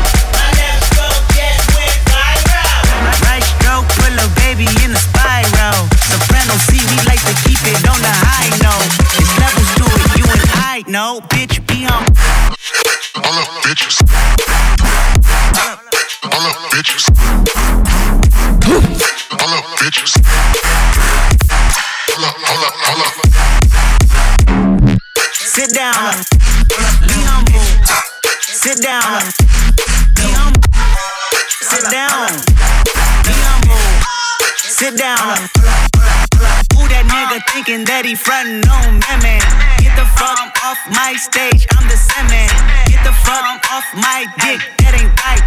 Right 3.26 3.42
stroke, 3.42 3.82
pull 3.98 4.14
a 4.14 4.30
baby 4.46 4.70
in 4.86 4.94
a 4.94 5.02
spiral. 5.02 5.90
Soprano 6.06 6.54
C, 6.70 6.78
we 6.78 7.02
like 7.02 7.18
to 7.26 7.34
keep 7.42 7.58
it 7.66 7.82
on 7.82 7.98
the 7.98 8.14
high 8.14 8.54
note. 8.62 8.94
There's 9.18 9.34
levels 9.42 9.70
to 9.82 9.90
it, 9.90 10.14
you 10.14 10.26
and 10.30 10.38
I 10.54 10.86
know. 10.86 11.18
Bitch, 11.34 11.58
be 11.66 11.82
on. 11.90 12.06
All 13.26 13.34
up 13.42 13.50
bitches. 13.66 14.06
All 16.30 16.46
up 16.46 16.70
bitches. 16.70 18.13
Sit 18.64 18.80
down. 25.74 26.14
Be 26.70 26.76
humble. 27.28 27.60
Sit 28.40 28.80
down. 28.80 29.20
Be 30.14 30.22
humble. 30.32 30.62
Sit 31.60 31.90
down. 31.90 32.40
Be 33.22 33.32
humble. 33.36 33.76
Sit 34.56 34.96
down. 34.96 35.50
Who 36.74 36.82
that 36.90 37.06
nigga 37.06 37.38
thinking 37.54 37.84
that 37.86 38.04
he 38.04 38.14
frontin' 38.14 38.66
on 38.66 38.98
me, 38.98 39.14
man? 39.22 39.42
Get 39.78 39.94
the 39.94 40.06
fuck 40.18 40.52
off 40.66 40.80
my 40.90 41.14
stage, 41.14 41.66
I'm 41.74 41.86
the 41.86 41.96
Sandman. 41.96 42.50
Get 42.90 43.02
the 43.06 43.14
fuck 43.22 43.62
off 43.70 43.86
my 43.94 44.26
dick, 44.42 44.60
that 44.82 44.92
ain't 44.98 45.14
right. 45.22 45.44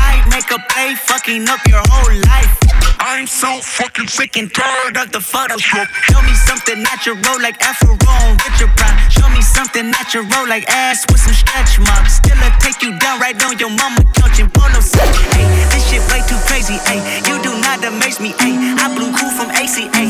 I 0.00 0.24
make 0.32 0.48
a 0.50 0.60
play, 0.72 0.94
fucking 0.96 1.48
up 1.48 1.60
your 1.68 1.84
whole 1.88 2.16
life. 2.28 2.62
I'm 3.02 3.26
so 3.26 3.60
fucking 3.60 4.06
sick 4.06 4.38
and 4.38 4.46
tired 4.46 4.96
of 4.96 5.10
the 5.10 5.18
Photoshop. 5.18 5.90
Show 6.08 6.22
me 6.22 6.34
something 6.46 6.82
natural 6.82 7.18
like 7.42 7.58
Afro 7.60 7.98
on 7.98 8.38
Richard 8.46 8.70
Prime. 8.78 8.96
Show 9.10 9.28
me 9.34 9.42
something 9.42 9.90
natural 9.90 10.24
like 10.46 10.64
ass 10.70 11.04
with 11.10 11.20
some 11.20 11.34
stretch 11.34 11.82
marks. 11.82 12.22
Still, 12.22 12.38
I 12.38 12.54
take 12.62 12.80
you 12.80 12.96
down 12.98 13.18
right 13.18 13.34
on 13.42 13.58
your 13.58 13.70
mama 13.74 14.06
couch 14.14 14.38
in 14.38 14.48
polo 14.48 14.80
set. 14.80 15.02
Hey, 15.34 15.50
this 15.74 15.82
shit 15.90 16.00
way 16.14 16.22
too 16.30 16.38
crazy. 16.46 16.78
Hey, 16.86 17.02
you 17.26 17.42
do 17.42 17.50
not 17.60 17.82
amaze 17.84 18.20
me. 18.20 18.38
Hey, 18.38 18.54
I 18.54 18.86
blew 18.94 19.10
cool 19.18 19.34
from 19.34 19.50
ACA. 19.50 20.06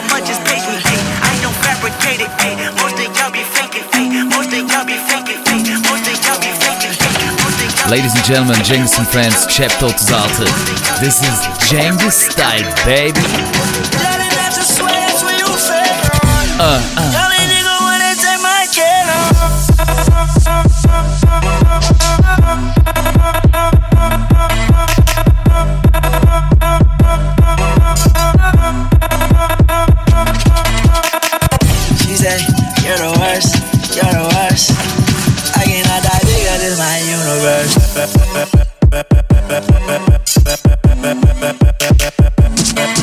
Obama 0.00 0.24
just 0.24 0.40
page 0.48 0.64
me. 0.64 0.76
I 1.20 1.36
don't 1.44 1.56
fabricate 1.60 2.24
it. 2.24 2.30
Hey, 2.40 2.56
most 2.80 2.96
of 2.96 3.12
y'all 3.16 3.32
be 3.32 3.44
faking. 3.52 3.84
Most 4.32 4.48
of 4.48 4.64
y'all 4.64 4.84
be 4.88 4.96
faking. 4.96 5.36
Most 5.84 6.08
of 6.08 6.16
y'all 6.24 6.40
be 6.40 6.52
faking. 6.56 6.96
Hey, 6.96 7.28
most 7.36 7.60
of 7.60 7.76
y'all 7.84 7.90
Ladies 7.90 8.14
and 8.14 8.24
gentlemen, 8.24 8.56
Cengiz 8.64 8.96
and 8.96 9.06
Friends, 9.06 9.46
Chapter 9.50 9.88
36. 9.90 11.00
This 11.00 11.20
is 11.20 11.36
Cengiz 11.68 12.16
style, 12.32 12.64
baby. 12.86 13.20
Uh. 16.62 16.99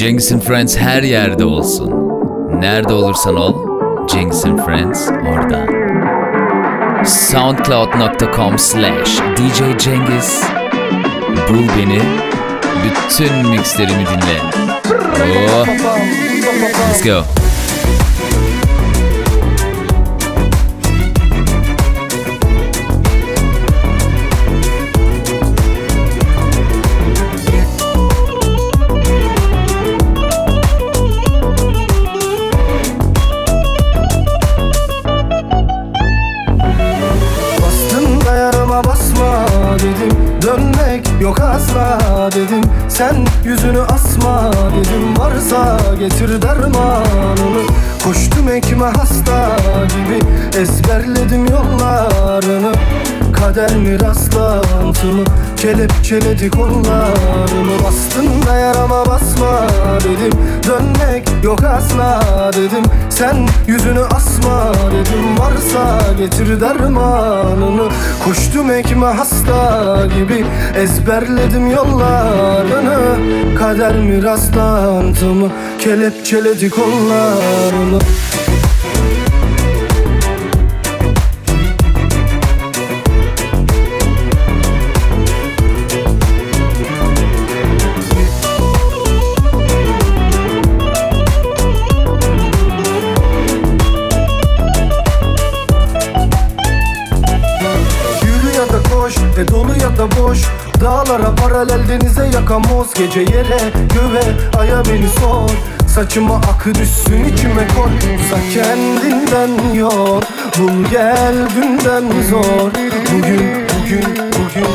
Cengiz 0.00 0.32
Friends 0.44 0.76
her 0.76 1.02
yerde 1.02 1.44
olsun. 1.44 1.90
Nerede 2.60 2.92
olursan 2.92 3.36
ol, 3.36 3.54
Cengiz 4.08 4.42
Friends 4.42 5.08
orada. 5.08 5.66
Soundcloud.com 7.04 8.58
slash 8.58 9.18
DJ 9.36 9.78
Cengiz 9.78 10.42
Bul 11.48 11.68
beni, 11.78 12.02
bütün 12.84 13.48
mixlerimi 13.48 14.04
dinle. 14.06 14.40
Oh. 15.22 15.66
Let's 16.88 17.04
go. 17.04 17.49
Getir 46.00 46.42
dermanını 46.42 47.62
Koştum 48.04 48.48
ekme 48.48 48.86
hasta 48.86 49.56
gibi 49.88 50.18
Ezberledim 50.60 51.46
yollarını. 51.46 52.72
Kader 53.32 53.76
mi 53.76 54.00
rastlantı 54.00 55.06
mı 55.06 55.24
Kelepçeledi 55.56 56.50
kollarımı. 56.50 57.84
Bastın 57.84 58.46
da 58.46 58.56
yarama 58.56 59.06
basma 59.06 59.66
dedim 60.04 60.38
Dönmek 60.68 61.28
yok 61.44 61.64
asla 61.64 62.20
dedim. 62.52 62.84
Sen 63.10 63.48
yüzünü 63.66 64.04
asma 64.04 64.72
dedim 64.86 65.38
Varsa 65.38 66.12
getir 66.18 66.60
dermanını. 66.60 67.88
Koştum 68.24 68.70
ekme 68.70 69.06
hasta 69.06 70.06
gibi 70.06 70.44
Ezberledim 70.76 71.70
yollarını. 71.70 72.98
Kader 73.58 73.96
mi 73.96 74.22
rastlantı 74.22 75.26
Kelepçeledi 75.80 76.70
kollarımı 76.70 77.98
paralel 101.60 101.88
denize 101.88 102.26
yakamoz 102.34 102.94
Gece 102.94 103.20
yere 103.20 103.58
göve 103.94 104.22
aya 104.58 104.82
beni 104.84 105.08
sor. 105.08 105.50
Saçıma 105.86 106.36
akı 106.36 106.74
düşsün 106.74 107.24
içime 107.24 107.68
koy. 107.68 107.90
Uzak 107.96 108.40
kendinden 108.54 109.74
yor 109.74 110.22
Bul 110.58 110.84
gel 110.90 111.34
günden 111.54 112.04
zor. 112.30 112.70
Bugün 113.12 113.66
bugün 113.70 114.16
bugün. 114.16 114.70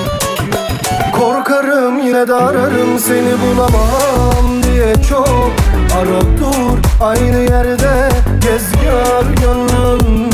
Korkarım 1.19 1.99
yine 1.99 2.27
de 2.27 2.33
ararım 2.33 2.99
seni 2.99 3.33
bulamam 3.41 4.63
diye 4.63 4.95
çok. 5.09 5.51
Ara 5.97 6.21
dur 6.21 6.77
aynı 7.01 7.39
yerde 7.39 8.09
Gez 8.41 8.71
gör 8.83 9.33
gönlüm. 9.41 10.29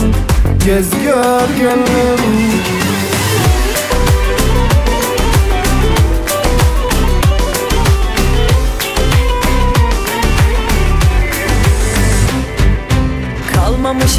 Gez 0.65 0.89
gör 1.03 1.63
gönlüm 1.63 2.80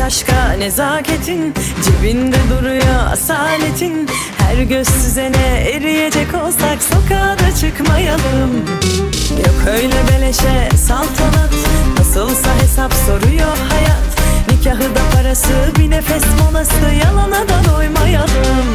aşka 0.03 0.53
nezaketin 0.59 1.55
Cebinde 1.84 2.36
duruyor 2.50 3.12
asaletin. 3.12 4.09
Her 4.38 4.62
göz 4.62 4.88
süzene 4.88 5.70
eriyecek 5.74 6.34
olsak 6.34 6.82
Sokağa 6.82 7.38
da 7.38 7.55
çıkmayalım. 7.61 8.50
Yok 9.30 9.68
öyle 9.68 9.94
beleşe 10.09 10.76
saltanat 10.76 11.55
Nasılsa 11.98 12.55
hesap 12.62 12.92
soruyor 12.92 13.57
hayat. 13.68 14.12
Nikahı 14.50 14.94
da 14.94 15.16
parası 15.16 15.53
bir 15.78 15.90
nefes 15.90 16.24
molası 16.40 16.94
Yalana 17.05 17.48
da 17.48 17.74
doymayalım. 17.76 18.66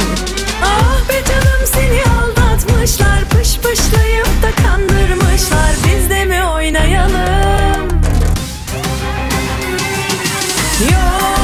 Ah 0.63 1.09
be 1.09 1.23
canım 1.27 1.65
seni 1.65 2.01
aldatmışlar 2.21 3.19
Pış 3.29 3.57
pışlayıp 3.57 4.43
da 4.43 4.63
kandırmışlar. 4.63 5.71
Biz 5.85 6.09
de 6.09 6.25
mi 6.25 6.45
oynayalım 6.45 7.87
You're 10.79 11.36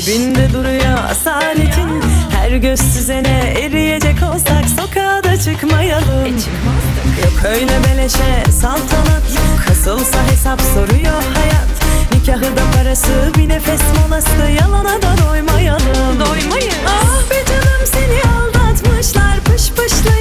Cebinde 0.00 0.52
duruyor 0.52 0.98
asaletin 1.10 2.02
Her 2.30 2.50
göz 2.50 2.80
süzene 2.80 3.54
eriyecek 3.60 4.16
olsak 4.34 4.64
Sokağa 4.80 5.24
da 5.24 5.40
çıkmayalım. 5.40 6.26
Yok 7.22 7.44
öyle 7.44 7.72
beleşe 7.84 8.50
saltanat. 8.60 9.22
Nasılsa 9.68 10.18
hesap 10.30 10.60
soruyor 10.60 11.22
hayat. 11.34 11.68
Nikahı 12.14 12.56
da 12.56 12.62
parası 12.76 13.32
bir 13.38 13.48
nefes 13.48 13.80
molası. 14.02 14.50
Yalana 14.60 15.02
da 15.02 15.14
doymayalım. 15.28 16.20
Doymayız. 16.20 16.74
Ah 16.88 17.30
be 17.30 17.44
canım 17.48 17.86
seni 17.92 18.32
aldatmışlar. 18.32 19.40
Pış 19.44 19.70
pışlayıp 19.70 20.19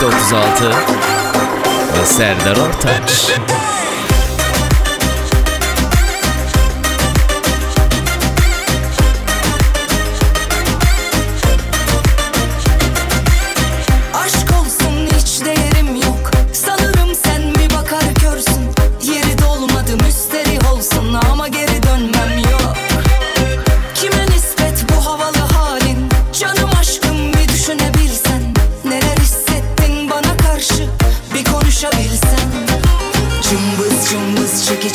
Chapter 0.00 0.18
36 0.18 0.70
ve 1.98 2.04
Serdar 2.04 2.56
Ortaç. 2.56 3.32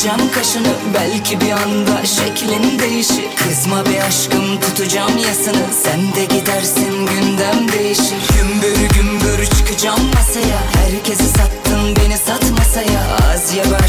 Çekeceğim 0.04 0.32
kaşını. 0.32 0.74
Belki 0.94 1.40
bir 1.40 1.50
anda 1.50 2.04
şeklin 2.04 2.78
değişir. 2.78 3.24
Kızma 3.36 3.86
bir 3.86 4.00
aşkım 4.00 4.60
tutacağım 4.60 5.18
yasını. 5.18 5.64
Sen 5.82 6.14
de 6.14 6.24
gidersin 6.24 7.06
gündem 7.06 7.72
değişir. 7.72 8.16
Gümbür 8.38 8.88
gümbür 8.94 9.46
çıkacağım 9.46 10.10
masaya. 10.14 10.60
Herkesi 10.74 11.28
sattın 11.28 11.96
beni 11.96 12.18
sat 12.18 12.50
masaya. 12.58 13.00
Az 13.32 13.56
be 13.56 13.83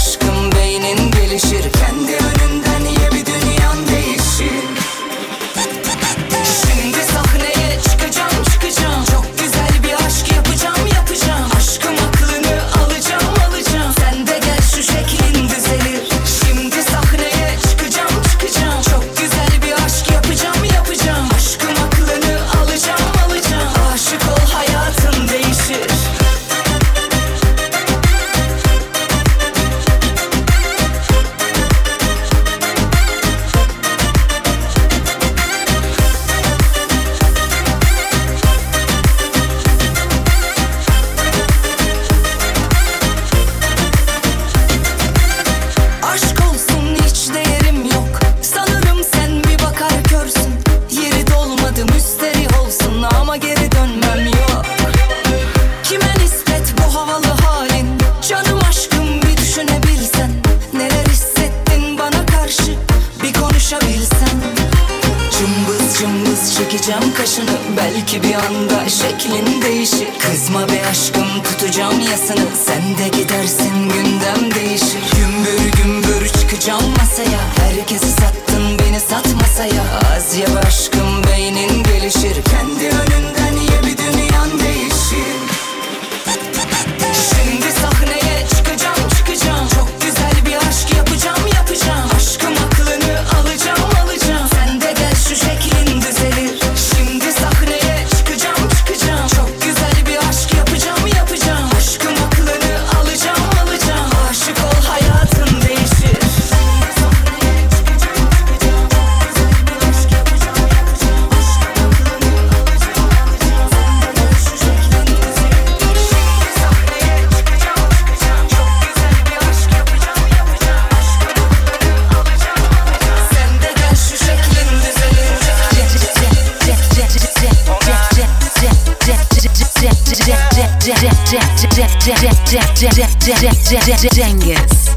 Cengiz. 133.65 134.93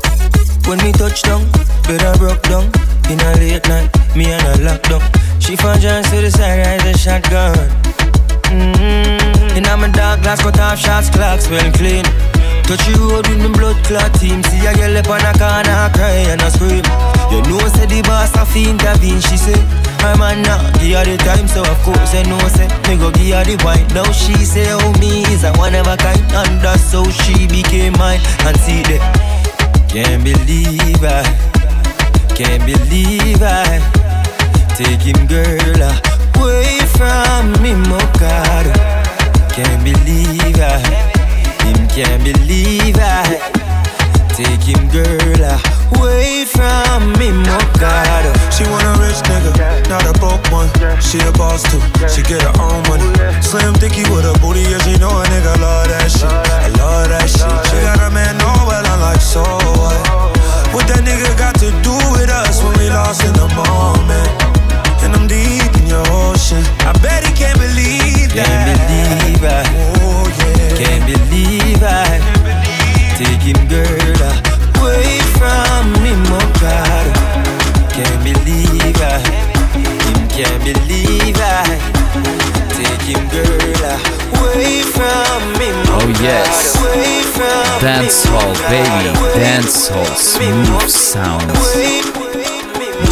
When 0.69 0.77
me 0.85 0.93
touch 0.93 1.23
down, 1.23 1.49
bed 1.89 2.03
I 2.03 2.15
broke 2.19 2.43
down. 2.43 2.69
In 3.09 3.19
a 3.19 3.33
late 3.41 3.67
night, 3.67 3.89
me 4.15 4.27
and 4.31 4.43
her 4.43 4.63
locked 4.63 4.91
down. 4.91 5.01
She 5.41 5.57
found 5.57 5.81
John 5.81 6.05
to 6.05 6.21
the 6.21 6.31
side, 6.31 6.61
rise 6.61 6.85
a 6.85 6.99
shotgun. 6.99 7.57
Mm-hmm. 8.53 9.57
In 9.57 9.65
a 9.65 9.77
my 9.77 9.89
dark 9.89 10.21
glass, 10.21 10.43
cut 10.43 10.61
off 10.61 10.79
shots, 10.79 11.09
clocks 11.09 11.49
well 11.49 11.73
clean. 11.73 12.05
Touch 12.69 12.85
you 12.93 13.01
road 13.09 13.27
with 13.29 13.41
me 13.41 13.49
blood 13.57 13.81
clot 13.89 14.13
team. 14.21 14.43
See 14.45 14.61
a 14.61 14.77
girl 14.77 15.01
up 15.01 15.09
on 15.09 15.25
a 15.25 15.33
corner, 15.41 15.89
cry 15.97 16.29
and 16.29 16.43
a 16.45 16.51
scream. 16.53 16.85
You 17.33 17.41
know, 17.49 17.65
say 17.73 17.89
the 17.89 18.05
boss 18.05 18.37
have 18.37 18.53
to 18.53 18.61
intervene. 18.61 19.25
She 19.25 19.41
say, 19.41 19.57
I'm 20.05 20.21
a 20.21 20.37
now, 20.45 20.61
give 20.77 21.01
her 21.01 21.09
the 21.09 21.17
time, 21.25 21.49
so 21.49 21.65
of 21.65 21.81
course 21.81 22.13
I 22.13 22.29
know, 22.29 22.37
say, 22.53 22.69
me 22.85 23.01
go 23.01 23.09
give 23.17 23.33
her 23.33 23.45
the 23.49 23.57
wine. 23.65 23.89
Now 23.97 24.05
she 24.13 24.37
say, 24.45 24.69
oh, 24.77 24.93
is 25.39 25.45
a 25.45 25.53
one 25.59 25.75
of 25.75 25.87
a 25.87 25.97
kind, 25.97 26.21
and 26.21 26.61
that's 26.61 26.93
how 26.93 27.09
she 27.11 27.47
became 27.47 27.93
mine. 27.95 28.21
And 28.47 28.57
see 28.61 28.83
that. 28.91 29.03
Can't 29.89 30.23
believe 30.23 31.03
I, 31.03 31.25
can't 32.37 32.63
believe 32.67 33.43
I 33.43 33.81
Take 34.77 35.01
him 35.01 35.27
girl 35.27 35.81
away 36.37 36.79
from 36.93 37.53
me, 37.63 37.73
Mokado 37.89 38.75
Can't 39.51 39.83
believe 39.83 40.61
I, 40.61 40.79
him 41.65 41.89
can't 41.89 42.23
believe 42.23 42.97
I 42.99 43.41
Take 44.37 44.61
him 44.61 44.89
girl 44.91 45.45
away 45.45 45.78
from 46.59 47.13
me, 47.19 47.31
Mokado 47.31 48.33
She 48.51 48.65
want 48.67 48.85
a 48.85 48.95
rich 48.99 49.21
nigga, 49.31 49.89
not 49.89 50.05
a 50.05 50.13
broke 50.19 50.45
one. 50.51 50.69
She 51.01 51.19
a 51.21 51.33
boss 51.33 51.63
too, 51.71 51.81
she 52.09 52.23
get 52.23 52.43
her 52.43 52.55
own 52.61 52.83
money. 52.89 53.07
Slim 53.43 53.75
thicky 53.75 54.03
with 54.11 54.27
a 54.27 54.35
booty, 54.41 54.63
yeah, 54.63 54.79
she 54.85 54.99
know 54.99 55.11
a 55.11 55.25
nigga 55.31 55.55
love 55.61 55.89
that 55.89 56.11
shit. 56.11 56.27
I 56.27 56.69
love 56.81 57.09
that 57.09 57.29
shit. 57.29 57.53
She 57.71 57.77
got 57.83 58.01
a 58.01 58.11
man, 58.11 58.37
know 58.39 58.67
well, 58.67 58.85
I'm 58.85 59.01
like, 59.01 59.21
so 59.21 59.43
what? 59.79 59.99
What 60.75 60.85
that 60.89 61.03
nigga 61.05 61.31
got 61.39 61.55
to 61.63 61.71
do 61.83 61.97
with 62.13 62.31
us 62.31 62.63
when 62.63 62.77
we 62.79 62.89
lost 62.91 63.25
in 63.25 63.33
the 63.33 63.49
moment? 63.55 64.29
And 65.03 65.15
I'm 65.15 65.27
deep 65.27 65.48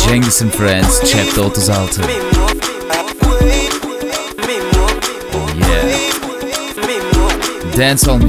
Cengiz 0.06 0.40
and 0.40 0.52
Friends 0.54 1.00
Chapter 1.00 1.50
36. 1.50 1.98
Yeah. 5.58 5.86
Dancehall. 7.74 8.20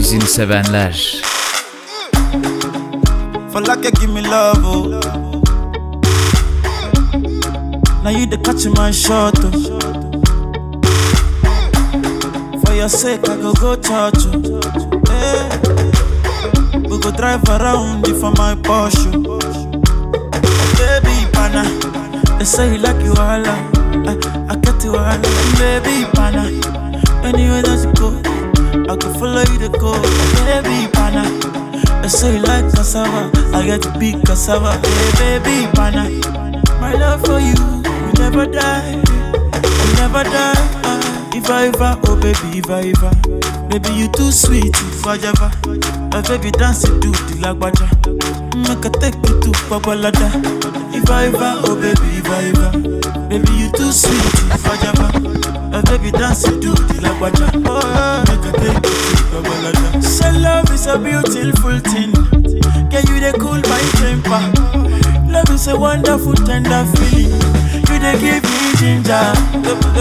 For 3.52 3.62
like 3.62 3.84
you 3.86 3.92
give 3.92 4.10
me 4.10 4.22
love, 4.22 4.58
oh. 4.62 4.88
Now 8.04 8.10
you 8.10 8.26
the 8.26 8.38
catch 8.44 8.66
my 8.76 8.90
shot, 8.92 9.36
oh. 9.38 9.52
For 12.66 12.74
your 12.74 12.90
sake, 12.90 13.30
I 13.30 13.38
go 13.38 13.54
go 13.54 13.76
touch 13.76 14.26
you. 14.26 14.60
Hey. 15.08 15.50
We 16.90 17.00
go 17.00 17.12
drive 17.12 17.44
around 17.48 18.08
you 18.08 18.20
for 18.20 18.32
my 18.32 18.56
Porsche. 18.56 19.26
Oh. 19.28 19.57
Pana, 21.48 21.64
they 22.40 22.44
say 22.44 22.74
you 22.74 22.78
like 22.80 23.02
you 23.02 23.12
all. 23.12 23.48
I, 23.48 24.18
I 24.52 24.56
get 24.58 24.84
you 24.84 24.98
all. 24.98 25.18
Baby, 25.56 26.04
pana, 26.12 26.44
anywhere 27.24 27.62
that 27.64 27.88
you 27.88 27.94
go, 27.96 28.12
I 28.92 28.98
can 28.98 29.14
follow 29.14 29.40
you 29.48 29.60
to 29.60 29.70
go. 29.80 29.94
Baby, 30.44 30.92
pana, 30.92 31.24
they 32.02 32.10
say 32.10 32.36
you 32.36 32.44
like 32.44 32.66
cassava. 32.76 33.32
I 33.56 33.66
get 33.66 33.82
to 33.84 33.98
big 33.98 34.26
cassava. 34.26 34.76
Hey, 35.16 35.40
baby, 35.40 35.72
pana, 35.72 36.10
my 36.82 36.94
love 36.96 37.22
for 37.26 37.40
you, 37.40 37.56
will 37.56 38.14
never 38.20 38.46
die. 38.46 38.96
will 38.98 39.96
never 39.96 40.24
die. 40.28 40.54
Uh, 40.84 41.32
if 41.34 41.50
I 41.50 41.68
ever, 41.68 41.98
oh 42.08 42.20
baby, 42.20 42.60
if 42.60 42.70
I 42.70 42.92
ever. 42.92 43.70
Baby, 43.70 43.96
you 43.96 44.10
too 44.12 44.34
sweet, 44.34 44.76
if 44.76 45.08
I 45.08 45.16
ever. 45.24 45.97
My 46.18 46.24
baby 46.24 46.50
dance 46.50 46.82
to 46.82 46.98
the 46.98 47.38
lagwaja. 47.46 47.86
Make 48.58 48.82
mm, 48.82 48.86
I 48.86 48.90
take 48.98 49.14
you 49.22 49.38
to 49.40 49.52
Babalada. 49.70 50.34
If 50.90 51.12
I 51.12 51.28
ever, 51.28 51.62
oh 51.62 51.76
baby, 51.78 52.18
if 52.18 52.26
I 52.26 52.50
ever. 52.50 53.30
Baby, 53.30 53.52
you 53.54 53.70
too 53.78 53.92
sweet, 53.92 54.26
ever. 54.82 55.14
My 55.70 55.84
baby 55.86 56.10
dance 56.10 56.42
to 56.42 56.58
the 56.58 56.74
lagwaja. 57.06 57.62
Oh, 57.70 57.86
mm, 57.86 58.34
make 58.34 58.50
I 58.50 58.58
take 58.58 58.82
you 58.82 59.14
to 59.14 59.26
Babalada. 59.30 60.02
So 60.02 60.32
love 60.42 60.72
is 60.74 60.88
a 60.88 60.98
beautiful 60.98 61.78
thing. 61.86 62.10
Can 62.90 63.06
you 63.14 63.20
they 63.22 63.38
cool 63.38 63.62
my 63.70 63.82
temper? 64.02 64.42
Love 65.32 65.52
is 65.52 65.68
a 65.68 65.78
wonderful, 65.78 66.34
tender 66.34 66.82
feeling. 66.98 67.30
You 67.94 68.00
they 68.02 68.18
give 68.18 68.42
me 68.42 68.74
ginger. 68.82 69.22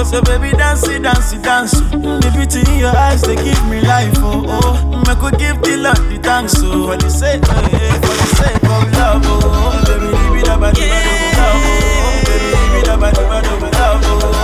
So 0.09 0.23
baby, 0.23 0.57
dance 0.57 0.89
it, 0.89 1.03
dance 1.03 1.35
it, 1.35 1.43
dance 1.43 1.75
it. 1.75 1.91
The 1.93 2.33
beauty 2.33 2.65
in 2.73 2.81
your 2.81 2.97
eyes, 2.97 3.21
they 3.21 3.37
give 3.37 3.63
me 3.69 3.83
life. 3.83 4.15
Oh, 4.17 4.45
oh 4.49 4.96
make 5.07 5.23
we 5.23 5.31
give 5.39 5.61
the 5.63 5.77
Lord 5.77 5.97
the 6.11 6.19
thanks, 6.23 6.53
so 6.53 6.87
for 6.87 6.97
the 6.97 7.11
sake, 7.11 7.43
oh, 7.45 7.55
for 8.03 8.15
the 8.21 8.29
sake 8.37 8.65
of 8.65 8.93
love, 8.99 9.23
oh, 9.25 9.83
baby, 9.87 10.07
leave 10.07 10.43
it 10.43 10.49
up 10.49 10.63
at 10.63 10.75
of 13.57 13.73
love, 13.73 14.37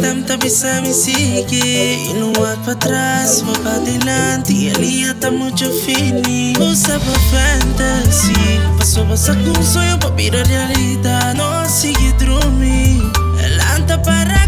tanta 0.00 0.36
me 0.82 0.92
sigue. 0.92 2.12
No 2.14 2.32
vas 2.32 2.58
pa' 2.64 2.72
atrás, 2.72 3.42
vas 3.44 3.58
adelante. 3.66 4.72
Usa 6.58 6.98
fantasy 7.30 8.58
para 14.04 14.47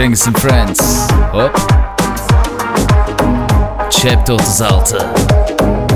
Cengiz 0.00 0.26
and 0.26 0.40
Friends. 0.40 0.80
Hop. 1.30 1.52
Chapter 3.92 4.38
36. 4.38 5.02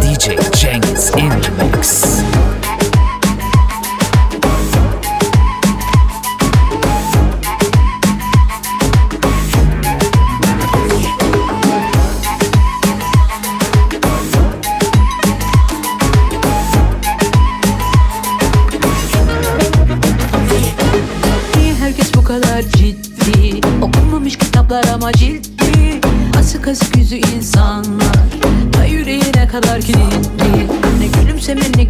DJ 0.04 0.36
Cengiz 0.52 1.16
in 1.16 1.30
the 1.40 1.72
mix. 1.72 2.43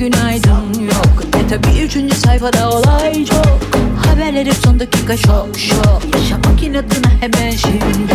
Günaydın. 0.04 0.84
Yok 0.84 1.22
E 1.38 1.48
tabi 1.48 1.78
üçüncü 1.78 2.14
sayfada 2.14 2.70
olay 2.70 3.24
çok. 3.24 3.58
Haberler 4.06 4.46
hep 4.46 4.54
son 4.54 4.80
dakika 4.80 5.16
şok 5.16 5.48
şok. 5.58 6.02
Yaşamak 6.14 6.62
inadına 6.62 7.10
hemen 7.20 7.50
şimdi. 7.50 8.14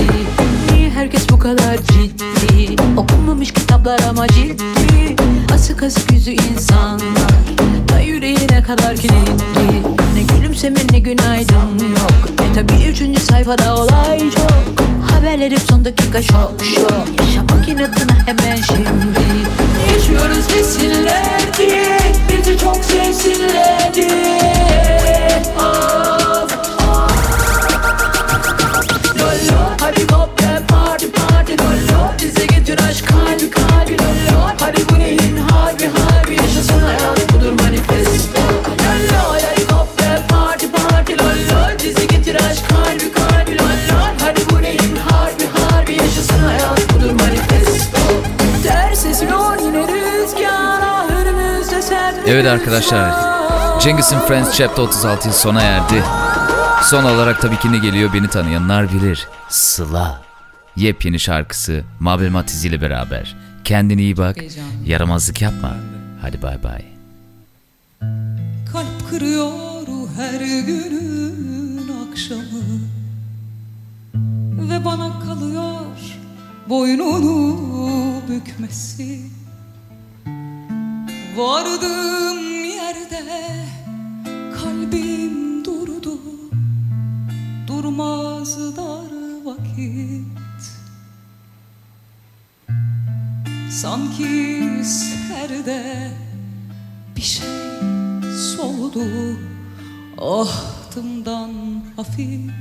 Niye 0.74 0.90
herkes 0.90 1.30
bu 1.30 1.40
kadar 1.40 1.78
ciddi? 1.78 2.76
Okunmamış 2.98 3.54
kitaplar 3.54 4.00
ama 4.10 4.28
ciddi. 4.28 5.16
Asık 5.54 5.84
asık 5.84 6.12
yüzü 6.12 6.32
insanlar. 6.32 7.32
Da 7.94 8.00
yüreğine 8.00 8.64
kadar 8.64 8.96
kilitli 8.96 9.89
Ne 10.64 11.00
günaydın. 11.00 11.80
Yok. 11.90 12.30
E 12.50 12.54
tabi 12.54 12.84
üçüncü 12.90 13.20
sayfada 13.22 13.76
olay 13.76 14.20
çok. 14.20 14.86
Haberler 15.12 15.52
hep 15.52 15.60
son 15.70 15.86
dakika 15.86 16.22
şok 16.22 16.54
şok. 16.76 17.04
Yaşamak 17.20 17.68
inadına 17.70 18.18
hemen 18.26 18.56
şimdi. 18.56 19.20
Yaşıyoruz 19.94 20.50
desinler 20.50 21.42
diye. 21.58 22.00
Bizi 22.30 22.58
çok 22.58 22.76
sevsinler 22.76 23.94
diye. 23.94 24.40
Of, 25.58 26.09
Evet 52.30 52.48
arkadaşlar, 52.48 53.14
Cengiz'in 53.82 54.20
Friends 54.20 54.58
Chapter 54.58 54.84
36 54.84 55.34
sona 55.34 55.62
erdi. 55.62 56.04
Son 56.84 57.04
olarak 57.04 57.42
tabii 57.42 57.60
ki 57.60 57.72
ne 57.72 57.78
geliyor 57.78 58.14
beni 58.14 58.28
tanıyanlar 58.28 58.94
bilir. 58.94 59.28
Sıla. 59.50 60.22
Yepyeni 60.76 61.20
şarkısı 61.20 61.84
Mabel 62.00 62.30
Matiz 62.30 62.66
ile 62.66 62.82
beraber. 62.82 63.36
Kendine 63.64 64.02
iyi 64.02 64.18
bak, 64.18 64.38
yaramazlık 64.86 65.42
yapma. 65.42 65.76
Hadi 66.22 66.42
bay 66.42 66.64
bay. 66.64 66.86
Kalp 68.72 69.10
kırıyor 69.10 69.52
her 70.18 70.40
günün 70.66 71.92
akşamı 72.12 72.64
Ve 74.70 74.86
bana 74.86 75.20
kalıyor 75.20 75.86
boynunu 76.70 77.58
bükmesi 78.30 79.20
Vardığım 81.40 82.64
yerde 82.66 83.24
kalbim 84.64 85.66
durdu. 85.66 86.20
Durmaz 87.68 88.58
dar 88.78 89.12
vakit. 89.46 90.64
Sanki 93.72 94.84
serde 94.84 96.12
bir 97.16 97.22
şey 97.22 97.48
soldu. 98.56 99.06
Ahtımdan 100.18 101.52
hafif 101.96 102.52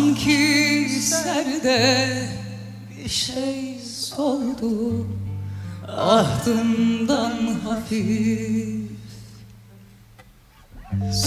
Sanki 0.00 0.88
serde 1.00 2.08
bir 2.90 3.08
şey 3.08 3.80
soldu 3.84 5.06
Ahtımdan 5.88 7.32
hafif. 7.64 8.90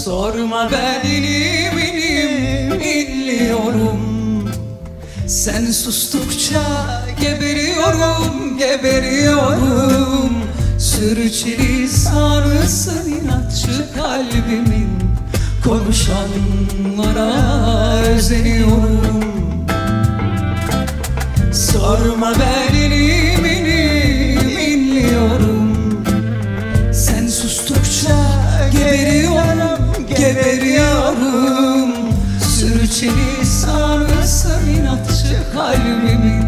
Sorma 0.04 0.70
ben 0.72 1.08
inim 1.08 1.78
inim 1.78 2.80
inliyorum 2.80 4.50
Sen 5.28 5.70
sustukça 5.70 6.62
geberiyorum 7.20 8.58
geberiyorum. 8.58 10.32
Sürçülisanısın 10.78 13.12
inatçı 13.12 13.94
kalbimin 13.94 15.13
Konuşanlara 15.64 17.30
özeniyorum 17.98 19.00
Sorma 21.52 22.32
ben 22.40 22.74
inim 22.74 23.44
inliyorum 24.58 25.74
Sen 26.92 27.28
sustukça 27.28 28.16
geberiyorum 28.72 29.92
geberiyorum. 30.08 31.90
Sürçülisanısın 32.58 34.68
inatçı 34.68 35.42
kalbimin 35.54 36.44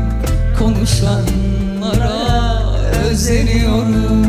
Konuşanlara 0.58 2.62
özeniyorum 3.10 4.25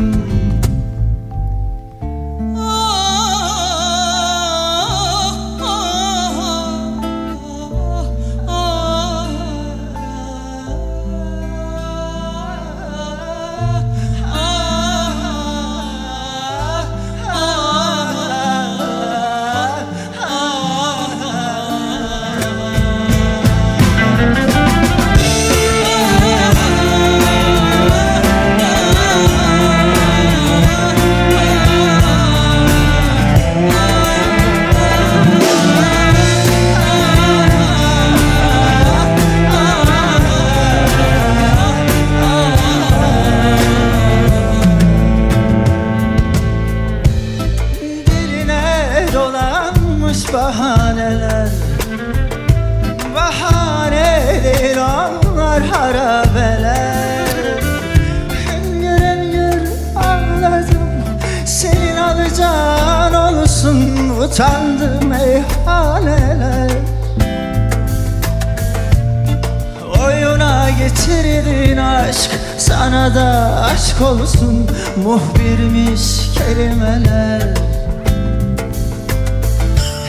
Sana 72.88 73.14
da 73.14 73.60
aşk 73.64 74.02
olsun 74.02 74.66
Muhbirmiş 75.04 76.34
kelimeler. 76.34 77.54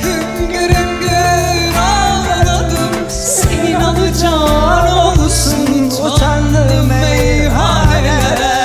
Hüngür 0.03 0.75
hüngür 0.75 1.77
ağladım 1.77 3.09
Senin 3.09 3.73
alacağın 3.75 4.97
olsun 4.97 5.91
Utandım 6.05 6.87
meyhanelere. 6.87 8.57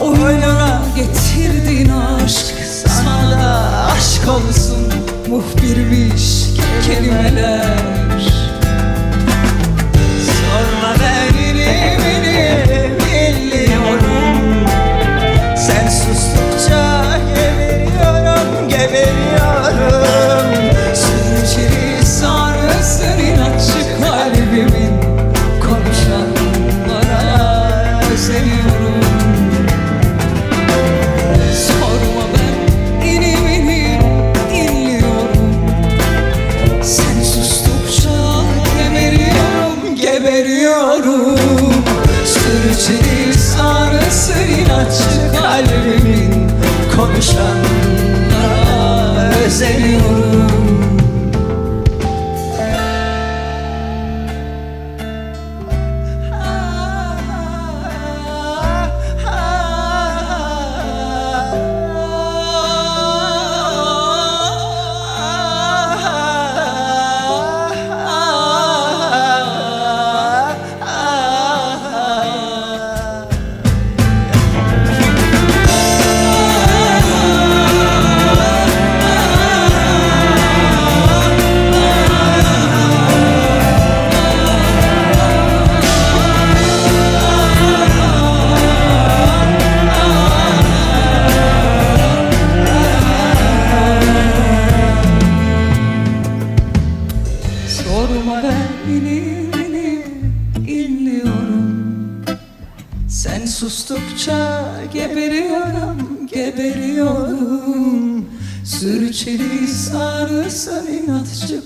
Oyununa 0.00 0.82
getirdin 0.96 1.92
aşk 2.24 2.54
Sana 2.86 3.30
da 3.30 3.70
aşk 3.92 4.28
olsun 4.28 4.92
Muhbirmiş 5.28 6.44
kelimeler 6.86 8.01
inatçı 44.92 45.40
kalbimin 45.40 46.48
Konuşanlara 46.96 47.81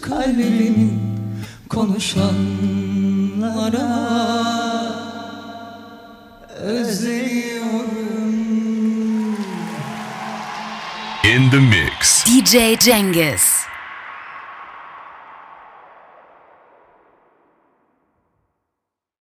kalbimin 0.08 1.02
Konuşanlara 1.68 2.16
özleniyorum 6.60 8.06
In 11.24 11.50
the 11.50 11.60
mix. 11.60 12.24
DJ 12.26 12.78
Cengiz. 12.84 13.55